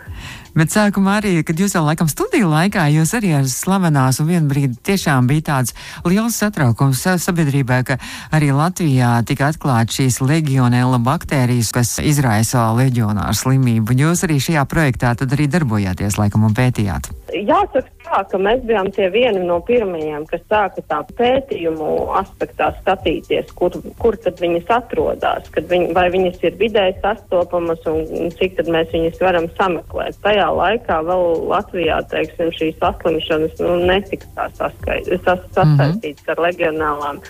Bet 0.59 0.73
sākumā 0.75 1.21
arī, 1.21 1.33
kad 1.47 1.61
jūs 1.61 1.77
vēl 1.77 1.85
laikam 1.87 2.09
studiju 2.11 2.49
laikā, 2.51 2.89
jūs 2.91 3.13
arī 3.15 3.29
ar 3.39 3.45
slavenās 3.47 4.19
un 4.19 4.27
vienu 4.27 4.51
brīdi 4.51 4.75
tiešām 4.89 5.29
bija 5.31 5.45
tāds 5.53 5.75
liels 6.03 6.35
satraukums 6.41 7.05
sabiedrībā, 7.23 7.79
ka 7.87 7.99
arī 8.35 8.49
Latvijā 8.57 9.13
tika 9.29 9.53
atklāt 9.53 9.95
šīs 9.95 10.19
legionēla 10.19 10.99
baktērijas, 11.07 11.71
kas 11.77 11.93
izraisa 12.03 12.73
leģionāru 12.75 13.39
slimību. 13.39 13.95
Jūs 14.03 14.25
arī 14.27 14.41
šajā 14.43 14.67
projektā 14.67 15.15
tad 15.21 15.37
arī 15.37 15.47
darbojāties 15.53 16.19
laikam 16.19 16.49
un 16.51 16.59
pētījāt. 16.59 17.13
Jāsaka 17.29 17.87
tā, 18.09 18.23
ka 18.31 18.41
mēs 18.41 18.63
bijām 18.67 18.89
tie 18.95 19.09
vieni 19.13 19.45
no 19.47 19.59
pirmajiem, 19.65 20.25
kas 20.31 20.43
sāka 20.49 20.83
tā 20.89 21.01
pētījumu 21.19 21.91
aspektā 22.19 22.71
skatīties, 22.81 23.53
kur, 23.59 23.77
kur 24.01 24.17
tad 24.25 24.41
viņas 24.43 24.73
atrodas, 24.79 25.51
viņi, 25.55 25.93
vai 25.97 26.09
viņas 26.15 26.43
ir 26.49 26.59
vidēji 26.61 26.99
sastopamas 27.03 27.85
un 27.91 28.33
cik 28.39 28.57
tad 28.59 28.73
mēs 28.73 28.91
viņas 28.95 29.21
varam 29.23 29.49
sameklēt. 29.59 30.19
Tajā 30.25 30.48
laikā 30.57 31.01
vēl 31.07 31.25
Latvijā, 31.51 31.99
teiksim, 32.13 32.53
šīs 32.57 32.79
saslimšanas 32.83 33.59
nu, 33.63 33.77
netika 33.89 34.29
tā 34.37 34.49
saskaistītas 34.59 35.25
sas, 35.25 35.47
sasaistītas 35.57 36.23
mm 36.23 36.29
-hmm. 36.29 36.33
ar 36.35 36.45
legionālām. 36.47 37.21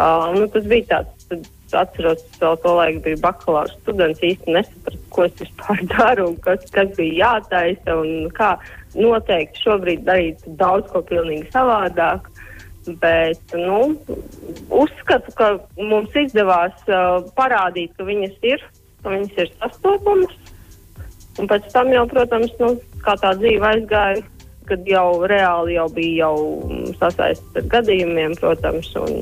Uh, 0.00 0.38
nu, 0.38 0.46
tas 0.48 0.64
bija 0.64 0.86
tāds 0.90 1.20
atceros, 1.76 2.22
vēl 2.40 2.56
to 2.62 2.74
laiku 2.74 3.00
biju 3.04 3.18
bakalaura 3.22 3.72
students, 3.72 4.22
īsti 4.24 4.54
nesapratu, 4.54 5.00
ko 5.14 5.24
es 5.24 5.34
vispār 5.38 5.82
daru 5.94 6.28
un 6.30 6.36
kas, 6.44 6.66
kas 6.74 6.92
bija 6.96 7.24
jātaisa 7.24 7.96
un 8.00 8.30
kā. 8.36 8.56
Noteikti 8.94 9.62
šobrīd 9.62 10.02
darīt 10.06 10.42
daudz 10.58 10.88
ko 10.90 11.02
pilnīgi 11.06 11.46
savādāk, 11.54 12.26
bet, 13.02 13.54
nu, 13.54 13.94
uzskatu, 14.70 15.34
ka 15.38 15.52
mums 15.76 16.16
izdevās 16.16 16.74
uh, 16.88 17.20
parādīt, 17.38 17.94
ka 17.96 18.08
viņas 18.08 18.34
ir, 18.42 18.64
ka 19.02 19.14
viņas 19.14 19.38
ir 19.44 19.52
sastopamas. 19.60 20.34
Un 21.40 21.48
pēc 21.48 21.70
tam 21.72 21.88
jau, 21.94 22.04
protams, 22.10 22.52
nu, 22.60 22.74
kā 23.04 23.16
tā 23.20 23.32
dzīve 23.40 23.64
aizgāja, 23.72 24.22
kad 24.68 24.86
jau 24.86 25.24
reāli 25.30 25.78
jau 25.78 25.88
bija 25.94 26.26
jau 26.26 26.36
sasaistīts 27.00 27.62
ar 27.62 27.68
gadījumiem, 27.74 28.36
protams, 28.38 28.92
un, 29.00 29.14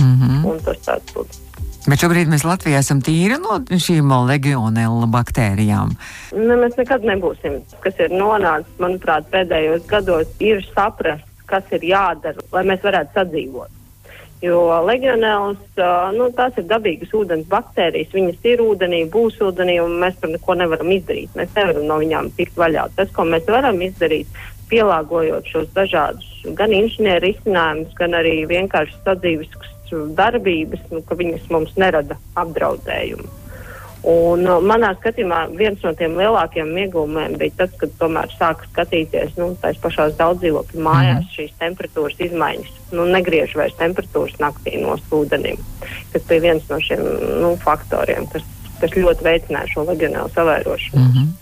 mm 0.00 0.14
-hmm. 0.20 0.46
un 0.50 0.62
tas 0.64 0.80
tāds 0.88 1.14
būtu. 1.14 1.44
Bet 1.84 2.00
šobrīd 2.00 2.30
mēs 2.32 2.46
Latvijā 2.48 2.78
esam 2.80 3.02
tīri 3.04 3.36
no 3.36 3.58
šīm 3.60 4.08
legionēla 4.30 5.08
baktērijām. 5.12 5.92
Ne, 6.32 6.56
mēs 6.56 6.78
nekad 6.80 7.04
nebūsim. 7.04 7.60
Kas 7.84 8.00
ir 8.00 8.14
nonācis, 8.14 8.72
manuprāt, 8.80 9.28
pēdējos 9.34 9.84
gados, 9.90 10.30
ir 10.40 10.64
saprast, 10.70 11.28
kas 11.46 11.64
ir 11.76 11.84
jādara, 11.84 12.40
lai 12.52 12.64
mēs 12.64 12.80
varētu 12.86 13.12
sadzīvot. 13.18 13.83
Jo 14.44 14.60
legionēls, 14.84 15.60
nu, 16.16 16.26
tās 16.36 16.56
ir 16.60 16.66
dabīgas 16.68 17.12
ūdens 17.16 17.46
baktērijas. 17.48 18.10
Viņas 18.12 18.48
ir 18.50 18.60
ūdenī, 18.64 19.04
būs 19.12 19.38
ūdenī, 19.44 19.78
un 19.80 19.94
mēs 20.02 20.18
tur 20.20 20.34
neko 20.34 20.56
nevaram 20.60 20.90
izdarīt. 20.92 21.32
Mēs 21.38 21.54
nevaram 21.56 21.86
no 21.88 21.96
viņām 22.02 22.28
tikt 22.36 22.58
vaļā. 22.60 22.88
Tas, 22.98 23.12
ko 23.14 23.24
mēs 23.30 23.46
varam 23.48 23.80
izdarīt, 23.86 24.28
pielāgojot 24.68 25.48
šos 25.48 25.70
dažādus 25.76 26.28
gan 26.58 26.74
inženieru 26.76 27.24
risinājumus, 27.24 27.94
gan 28.00 28.18
arī 28.20 28.42
vienkārši 28.50 29.00
sadzīves 29.06 29.72
darbības, 30.18 30.84
nu, 30.90 31.00
ka 31.06 31.16
viņas 31.16 31.48
mums 31.54 31.72
nerada 31.80 32.18
apdraudējumu. 32.40 33.43
Un, 34.04 34.42
uh, 34.44 34.60
manā 34.60 34.90
skatījumā 34.98 35.38
viens 35.56 35.80
no 35.80 35.94
tiem 35.96 36.18
lielākajiem 36.18 36.74
iegūmiem 36.82 37.38
bija 37.40 37.54
tas, 37.62 37.70
kad 37.80 37.92
tomēr 38.00 38.32
sāka 38.36 38.66
skatīties 38.68 39.38
nu, 39.38 39.54
tās 39.62 39.78
pašās 39.80 40.18
daudzdzīvokļu 40.18 40.82
mājās 40.84 41.22
mm. 41.22 41.30
šīs 41.36 41.54
temperatūras 41.62 42.20
izmaiņas. 42.26 42.74
Nu, 42.92 43.06
negriež 43.08 43.54
vairs 43.56 43.78
temperatūras 43.78 44.36
naktī 44.42 44.76
no 44.82 44.98
ūdenim, 45.16 45.56
kas 46.12 46.26
bija 46.28 46.44
viens 46.50 46.66
no 46.68 46.80
šiem 46.84 47.00
nu, 47.40 47.54
faktoriem, 47.64 48.28
kas, 48.34 48.44
kas 48.82 48.98
ļoti 48.98 49.24
veicināja 49.24 49.72
šo 49.72 49.86
legionālu 49.88 50.32
savērošanu. 50.36 51.00
Mm 51.00 51.16
-hmm. 51.16 51.32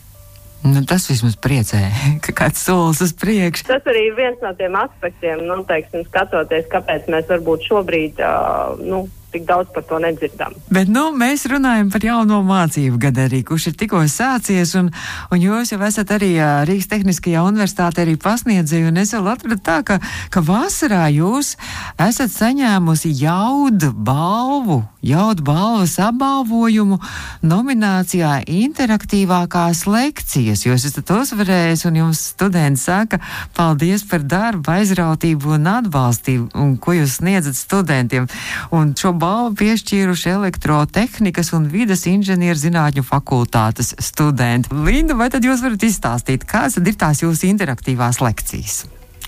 Nu, 0.63 0.85
tas 0.87 1.09
vismaz 1.11 1.35
priecē, 1.35 1.81
ka 2.25 2.35
kāds 2.45 2.63
solis 2.63 3.03
uz 3.03 3.13
priekšu. 3.19 3.67
Tas 3.67 3.91
arī 3.91 4.07
ir 4.11 4.15
viens 4.15 4.39
no 4.43 4.55
tiem 4.55 4.77
aspektiem, 4.79 5.43
nu, 5.49 5.59
teiksim, 5.67 6.07
skatoties, 6.07 6.71
kāpēc 6.71 7.11
mēs 7.11 7.27
varbūt 7.27 7.67
šobrīd, 7.67 8.23
uh, 8.23 8.79
nu, 8.79 9.09
tik 9.33 9.47
daudz 9.49 9.71
par 9.75 9.85
to 9.89 9.99
nedzirdam. 10.03 10.55
Bet 10.73 10.91
nu, 10.93 11.09
mēs 11.17 11.47
runājam 11.51 11.91
par 11.93 12.05
jauno 12.05 12.43
mācību 12.47 13.01
gadu 13.03 13.25
arī, 13.27 13.43
kurš 13.47 13.71
ir 13.71 13.77
tikko 13.81 14.03
sācies, 14.11 14.75
un, 14.79 14.91
un 15.33 15.43
jūs 15.43 15.73
jau 15.75 15.81
esat 15.87 16.13
arī 16.17 16.35
Rīgas 16.69 16.91
Tehniskajā 16.93 17.45
universitātē 17.49 18.05
arī 18.05 18.19
pasniedzēju, 18.21 18.91
un 18.93 19.01
es 19.03 19.15
vēl 19.17 19.31
atradu 19.33 19.59
tā, 19.65 19.81
ka, 19.87 19.99
ka 20.33 20.43
vasarā 20.45 21.07
jūs 21.15 21.55
esat 22.01 22.33
saņēmusi 22.35 23.13
jaudu 23.23 23.93
balvu, 23.97 24.83
jaudu 25.03 25.47
balvas 25.47 25.97
apbalvojumu 26.03 26.99
nominācijā 27.47 28.43
interaktīvākās 28.47 29.85
lekcijas. 29.89 30.67
Jūs 30.67 30.87
esat 30.91 31.11
uzvarējis, 31.15 31.87
un 31.89 32.01
jums 32.03 32.23
studenti 32.35 32.83
saka, 32.83 33.21
paldies 33.57 34.05
par 34.09 34.25
darbu, 34.27 34.71
aizrautību 34.77 35.57
un 35.57 35.69
atbalstību, 35.77 36.51
un 36.59 36.77
ko 36.83 36.97
jūs 36.97 37.19
sniedzat 37.21 37.59
studentiem. 37.59 38.29
Un 38.75 38.95
šo 38.99 39.15
balvu 39.23 39.55
piešķīruši 39.61 40.33
elektrotehnikas 40.33 41.53
un 41.57 41.69
vidas 41.71 42.07
inženierzinātņu 42.11 43.05
fakultātes 43.07 43.95
studenti. 44.03 44.73
Linda, 44.75 45.15
vai 45.19 45.31
tad 45.31 45.47
jūs 45.47 45.63
varat 45.63 45.87
izstāstīt, 45.87 46.49
kādas 46.49 46.81
ir 46.81 46.99
tās 46.99 47.23
jūsu 47.23 47.47
interaktīvās 47.53 48.23
lekcijas? 48.25 48.83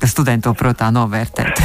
ka 0.05 0.09
studenti 0.11 0.45
to 0.45 0.53
protā 0.59 0.91
novērtēt? 0.93 1.61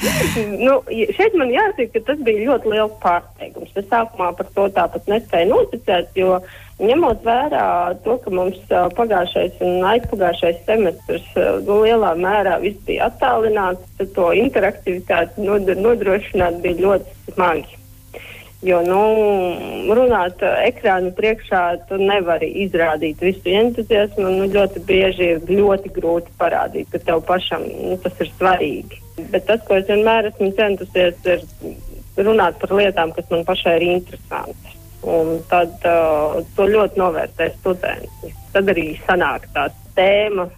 nu, 0.66 0.78
šeit 0.88 1.34
man 1.36 1.50
jāsaka, 1.52 1.90
ka 1.92 2.00
tas 2.06 2.20
bija 2.24 2.46
ļoti 2.46 2.70
liels 2.72 2.94
pārsteigums. 3.02 3.74
Es 3.76 3.88
sākumā 3.90 4.30
par 4.38 4.48
to 4.54 4.68
tāpat 4.72 5.10
nespēju 5.10 5.50
noticēt, 5.50 6.14
jo 6.16 6.38
ņemot 6.82 7.22
vērā 7.26 7.66
to, 8.04 8.16
ka 8.24 8.32
mums 8.34 8.58
pagājušais 8.98 9.62
un 9.62 9.86
aizpagājušais 9.92 10.64
semestrs 10.66 11.30
nu, 11.66 11.80
lielā 11.84 12.14
mērā 12.18 12.58
viss 12.64 12.82
bija 12.88 13.10
attālināts, 13.12 13.86
tad 14.00 14.12
to 14.16 14.32
interaktivitāti 14.40 15.46
nodrošināt 15.46 16.60
bija 16.64 16.82
ļoti 16.88 17.34
smagi. 17.34 17.80
Jo, 18.64 18.78
nu, 18.80 18.98
runāt 19.92 20.40
ekrānu 20.40 21.10
priekšā, 21.18 21.60
tu 21.88 21.98
nevari 22.00 22.48
izrādīt 22.64 23.20
visu 23.20 23.52
entuziasmu. 23.52 24.30
Nu, 24.38 24.46
ļoti 24.48 24.80
bieži 24.88 25.26
ir 25.34 25.42
ļoti 25.50 25.92
grūti 25.92 26.32
parādīt, 26.40 26.88
ka 26.94 27.02
tev 27.10 27.20
pašam 27.28 27.66
nu, 27.68 27.98
tas 28.00 28.16
ir 28.24 28.30
svarīgi. 28.38 29.02
Bet 29.34 29.44
tas, 29.50 29.60
ko 29.68 29.76
es 29.76 29.84
vienmēr 29.90 30.30
esmu 30.30 30.48
centusies, 30.56 31.20
ir 31.28 32.24
runāt 32.24 32.56
par 32.62 32.72
lietām, 32.78 33.12
kas 33.12 33.28
man 33.34 33.44
pašai 33.44 33.76
ir 33.82 33.86
interesantas. 33.98 34.73
Un 35.04 35.40
tad 35.50 35.82
uh, 35.84 36.38
to 36.56 36.68
ļoti 36.70 37.00
novērtē 37.00 37.50
studenti. 37.58 38.32
Tad 38.54 38.70
arī 38.72 38.94
sanāk 39.04 39.48
tā 39.52 39.68
tēma 39.96 40.48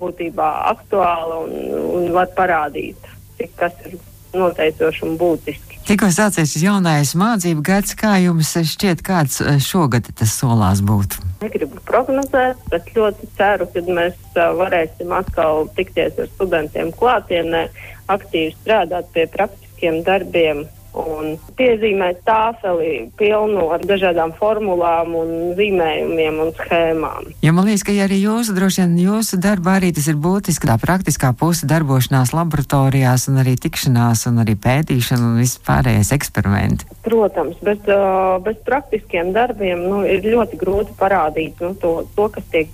būtībā 0.00 0.50
aktuāla 0.72 1.40
un, 1.46 1.54
un 1.98 2.12
var 2.14 2.30
parādīt, 2.36 3.08
cik 3.38 3.56
kas 3.58 3.74
ir 3.88 3.96
noteicoši 4.36 5.04
un 5.06 5.16
būtiski. 5.20 5.80
Tikko 5.86 6.08
sācies 6.10 6.50
šis 6.50 6.64
jaunais 6.66 7.12
mācību 7.18 7.62
gads, 7.66 7.94
kā 7.98 8.16
jums 8.18 8.50
šķiet, 8.72 9.04
kāds 9.06 9.38
eh, 9.40 9.60
šogad 9.62 10.08
tas 10.18 10.32
solās 10.34 10.82
būt? 10.86 11.18
Negribu 11.44 11.78
prognozēt, 11.86 12.58
bet 12.72 12.90
ļoti 12.96 13.28
ceru, 13.38 13.68
ka 13.70 13.84
mēs 13.86 14.16
uh, 14.34 14.50
varēsim 14.58 15.12
atkal 15.14 15.68
tikties 15.78 16.18
ar 16.18 16.32
studentiem 16.32 16.90
klātienē, 16.96 17.68
aktīvi 18.10 18.56
strādāt 18.58 19.12
pie 19.14 19.28
praktiskiem 19.30 20.02
darbiem 20.06 20.64
un 20.96 21.36
piezīmēt 21.58 22.22
tāfeli 22.26 23.08
pilnu 23.18 23.68
ar 23.74 23.84
dažādām 23.86 24.32
formulām 24.38 25.14
un 25.18 25.32
zīmējumiem 25.58 26.40
un 26.44 26.52
schēmām. 26.56 27.30
Ja 27.44 27.52
man 27.56 27.68
liekas, 27.68 27.84
ka 27.86 27.94
ja 27.94 28.06
arī 28.08 28.20
jūsu, 28.22 28.56
droši 28.56 28.82
vien 28.84 28.96
jūsu 29.04 29.40
darba 29.42 29.76
arī 29.80 29.92
tas 29.96 30.08
ir 30.10 30.18
būtiski, 30.20 30.68
tā 30.70 30.78
praktiskā 30.82 31.32
puse 31.38 31.68
darbošanās 31.68 32.34
laboratorijās 32.36 33.28
un 33.30 33.42
arī 33.44 33.56
tikšanās 33.60 34.26
un 34.30 34.42
arī 34.44 34.56
pētīšana 34.66 35.32
un 35.32 35.40
vispārējais 35.42 36.12
eksperimenti. 36.16 36.88
Protams, 37.06 37.58
bez, 37.64 37.82
uh, 37.92 38.38
bez 38.44 38.60
praktiskiem 38.66 39.32
darbiem 39.36 39.84
nu, 39.86 40.02
ir 40.08 40.24
ļoti 40.26 40.60
grūti 40.60 40.96
parādīt 40.98 41.60
nu, 41.62 41.74
to, 41.80 41.98
to, 42.16 42.30
kas 42.34 42.48
tiek 42.52 42.72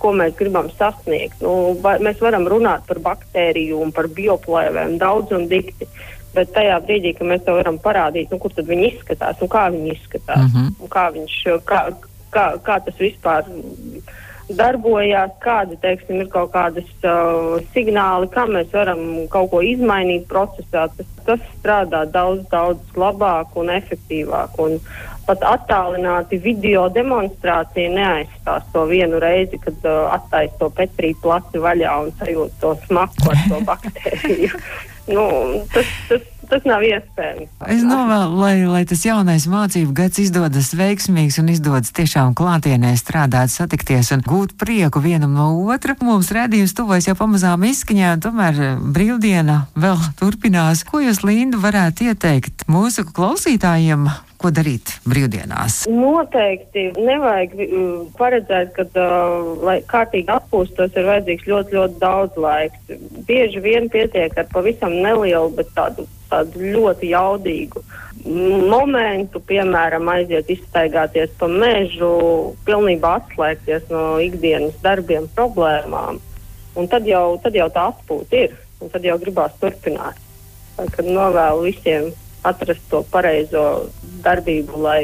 ko 0.00 0.12
mēs 0.16 0.36
gribam 0.38 0.68
sasniegt. 0.76 1.40
Nu, 1.44 1.76
va, 1.82 1.96
mēs 2.02 2.20
varam 2.22 2.46
runāt 2.50 2.84
par 2.88 3.00
baktēriju 3.04 3.80
un 3.86 3.94
par 3.96 4.10
bioplēvēm 4.12 4.98
daudz 5.00 5.32
un 5.36 5.46
dikti, 5.50 5.88
bet 6.36 6.52
tajā 6.56 6.76
brīdī, 6.84 7.14
kad 7.16 7.30
mēs 7.30 7.42
to 7.46 7.56
varam 7.58 7.80
parādīt, 7.82 8.30
nu, 8.30 8.38
kur 8.42 8.54
tad 8.54 8.68
viņi 8.68 8.92
izskatās 8.92 9.42
un 9.42 9.52
kā 9.52 9.66
viņi 9.74 9.96
izskatās, 9.96 10.44
mm 10.44 10.54
-hmm. 10.54 10.92
kā, 10.92 11.08
viņš, 11.16 11.40
kā, 11.64 11.82
kā, 12.36 12.46
kā 12.68 12.78
tas 12.84 13.02
vispār 13.02 13.50
darbojās, 14.54 15.32
kādi, 15.42 15.76
teiksim, 15.82 16.20
ir 16.22 16.28
kaut 16.30 16.52
kādas 16.54 16.86
uh, 17.02 17.58
signāli, 17.74 18.28
kā 18.30 18.46
mēs 18.46 18.70
varam 18.74 19.02
kaut 19.32 19.50
ko 19.50 19.62
izmainīt 19.64 20.28
procesā, 20.30 20.86
tas, 20.96 21.08
tas 21.26 21.42
strādā 21.56 22.04
daudz, 22.06 22.44
daudz 22.52 22.98
labāk 22.98 23.56
un 23.58 23.72
efektīvāk. 23.74 24.58
Un 24.62 24.78
pat 25.26 25.42
attālināti 25.42 26.38
video 26.42 26.86
demonstrācija 26.94 27.90
neaizstās 27.90 28.68
to 28.72 28.86
vienu 28.86 29.18
reizi, 29.22 29.58
kad 29.62 29.88
uh, 29.88 30.04
attais 30.14 30.54
to 30.60 30.70
Petrī 30.70 31.14
plati 31.22 31.62
vaļā 31.62 31.96
un 32.04 32.12
sajūt 32.20 32.60
to 32.62 32.76
smaku 32.86 33.32
ar 33.32 33.42
to 33.48 33.64
baktēriju. 33.72 34.62
Nu, 35.06 35.66
tas, 35.72 35.86
tas, 36.08 36.22
tas 36.50 36.66
nav 36.68 36.84
iespējams. 36.86 37.50
Es 37.72 37.82
novēlu, 37.86 38.38
lai, 38.40 38.54
lai 38.68 38.82
tas 38.88 39.04
jaunais 39.06 39.46
mācību 39.50 39.94
gads 39.96 40.20
izdodas 40.22 40.72
veiksmīgs 40.76 41.40
un 41.42 41.50
izdodas 41.52 41.94
tiešām 41.96 42.34
klātienē 42.38 42.94
strādāt, 42.98 43.52
satikties 43.54 44.12
un 44.16 44.24
gūt 44.26 44.56
prieku 44.60 45.02
vienam 45.04 45.34
no 45.36 45.48
otra. 45.72 45.96
Mums 46.06 46.32
redzījums 46.34 46.76
tuvojas 46.76 47.10
jau 47.10 47.16
pamazām 47.18 47.66
izskaņā, 47.68 48.14
un 48.16 48.24
tomēr 48.24 48.62
eh, 48.62 48.76
brīvdiena 48.96 49.62
vēl 49.76 49.98
turpinās. 50.20 50.84
Ko 50.86 51.02
jūs, 51.04 51.24
Linda, 51.26 51.60
varētu 51.62 52.10
ieteikt 52.10 52.66
mūsu 52.70 53.06
klausītājiem? 53.10 54.08
Ko 54.36 54.50
darīt 54.52 54.90
brīvdienās? 55.08 55.86
Noteikti 55.88 56.90
nevajag 56.98 57.54
uh, 57.56 58.02
paredzēt, 58.18 58.74
ka, 58.76 58.84
uh, 58.92 59.54
lai 59.64 59.78
kārtīgi 59.88 60.28
atpūstos, 60.34 60.92
ir 60.92 61.08
vajadzīgs 61.08 61.48
ļoti, 61.48 61.78
ļoti 61.78 61.96
daudz 62.02 62.36
laika. 62.40 62.98
Bieži 63.28 63.62
vien 63.64 63.88
pietiek 63.92 64.36
ar 64.36 64.48
pavisam 64.52 64.92
nelielu, 64.92 65.48
bet 65.56 65.72
tādu, 65.78 66.04
tādu 66.30 66.72
ļoti 66.74 67.12
jaudīgu 67.12 67.84
momentu, 68.26 69.40
piemēram, 69.44 70.08
aiziet 70.10 70.50
izstaigāties 70.50 71.32
pa 71.38 71.48
mežu, 71.50 72.10
pilnībā 72.66 73.16
atslēgties 73.20 73.88
no 73.92 74.18
ikdienas 74.22 74.76
darbiem, 74.82 75.28
problēmām. 75.36 76.20
Un 76.76 76.88
tad 76.92 77.06
jau, 77.08 77.38
tad 77.42 77.56
jau 77.56 77.68
tā 77.72 77.88
atpūta 77.92 78.46
ir, 78.46 78.56
un 78.80 78.92
tad 78.92 79.04
jau 79.06 79.18
gribās 79.22 79.54
turpināt. 79.60 80.18
Kad 80.76 81.06
novēlu 81.08 81.68
visiem 81.70 82.10
atrast 82.46 82.84
to 82.90 83.02
pareizo 83.10 83.88
darbību, 84.24 84.82
lai 84.82 85.00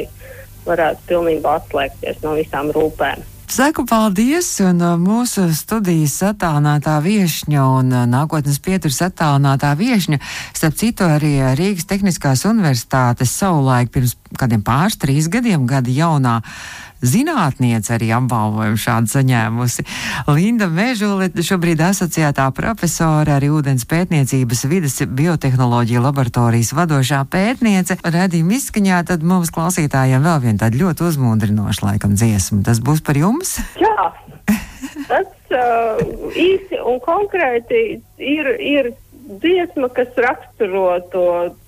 varētu 0.67 1.07
pilnībā 1.09 1.57
atslēgties 1.61 2.21
no 2.23 2.35
visām 2.37 2.69
rūpēm. 2.75 3.23
Saku 3.53 3.83
paldies, 3.85 4.47
un 4.65 4.79
uh, 4.81 4.95
mūsu 4.97 5.43
studijas 5.53 6.15
attālinātā 6.25 6.95
viešņa 7.05 7.65
un 7.69 7.91
uh, 7.93 8.05
nākotnes 8.09 8.57
pieturas 8.65 8.97
attālinātā 9.05 9.75
viešņa, 9.77 10.17
starp 10.57 10.79
citu 10.79 11.05
arī 11.05 11.35
uh, 11.37 11.51
Rīgas 11.59 11.85
Tehniskās 11.85 12.47
universitātes 12.49 13.29
savulaik 13.29 13.93
pirms 13.93 14.15
kādiem 14.41 14.63
pāris 14.65 14.97
trīs 14.97 15.29
gadiem 15.29 15.67
gada 15.69 15.93
jaunā 15.93 16.39
zinātniece 17.03 17.93
arī 17.97 18.09
apbalvojumu 18.15 18.79
šādu 18.79 19.11
saņēmusi. 19.11 19.85
Linda 20.31 20.69
Mežule, 20.71 21.29
šobrīd 21.35 21.83
asociētā 21.83 22.47
profesora, 22.55 23.37
arī 23.37 23.51
ūdens 23.53 23.85
pētniecības 23.89 24.65
vidas 24.71 24.97
biotehnoloģija 25.03 26.03
laboratorijas 26.03 26.73
vadošā 26.77 27.23
pētniece. 27.31 27.99
Redījuma 28.03 28.57
izskaņā 28.57 29.03
tad 29.11 29.25
mums 29.27 29.51
klausītājiem 29.53 30.23
vēl 30.23 30.43
viena 30.47 30.65
tāda 30.65 30.79
ļoti 30.79 31.07
uzmundrinoša 31.09 31.87
laikam 31.89 32.17
dziesma. 32.17 32.63
Tas 32.65 32.81
būs 32.83 33.03
par 33.05 33.19
jums? 33.19 33.57
Jā, 33.81 34.11
tas 35.09 35.55
uh, 35.55 36.03
īsi 36.31 36.79
un 36.81 37.01
konkrēti 37.03 37.83
ir, 38.17 38.53
ir 38.59 38.93
dziesma, 39.43 39.89
kas 39.95 40.13
raksturo 40.19 40.87
to, 41.11 41.25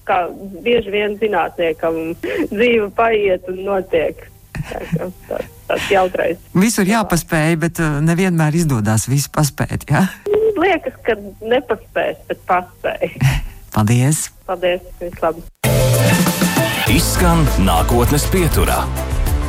kā 0.07 0.25
bieži 0.63 0.93
vien 0.93 1.17
zinātniekam 1.19 2.15
dzīve 2.51 2.89
paiet 2.95 3.47
un 3.51 3.61
notiek. 3.67 4.25
Tā- 4.69 5.43
Tas 5.65 5.81
jautrais. 5.89 6.37
Visur 6.53 6.85
jāpaspēj, 6.85 7.55
bet 7.57 7.79
uh, 7.81 7.95
nevienmēr 8.05 8.53
izdodas 8.59 9.07
visu 9.09 9.31
paspēt. 9.33 9.87
Ja? 9.89 10.03
Liekas, 10.61 10.93
ka 11.07 11.15
nepaspēs, 11.41 12.19
bet 12.29 12.43
paspēj. 12.49 13.15
Paldies! 13.75 14.27
Paldies, 14.45 14.85
vislabāk! 15.01 15.49
Izskan 16.93 17.41
nākotnes 17.65 18.27
pieturā. 18.29 18.83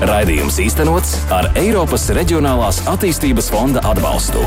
Raidījums 0.09 0.57
īstenots 0.61 1.15
ar 1.33 1.51
Eiropas 1.57 2.09
Reģionālās 2.17 2.83
attīstības 2.91 3.53
fonda 3.53 3.85
atbalstu. 3.93 4.43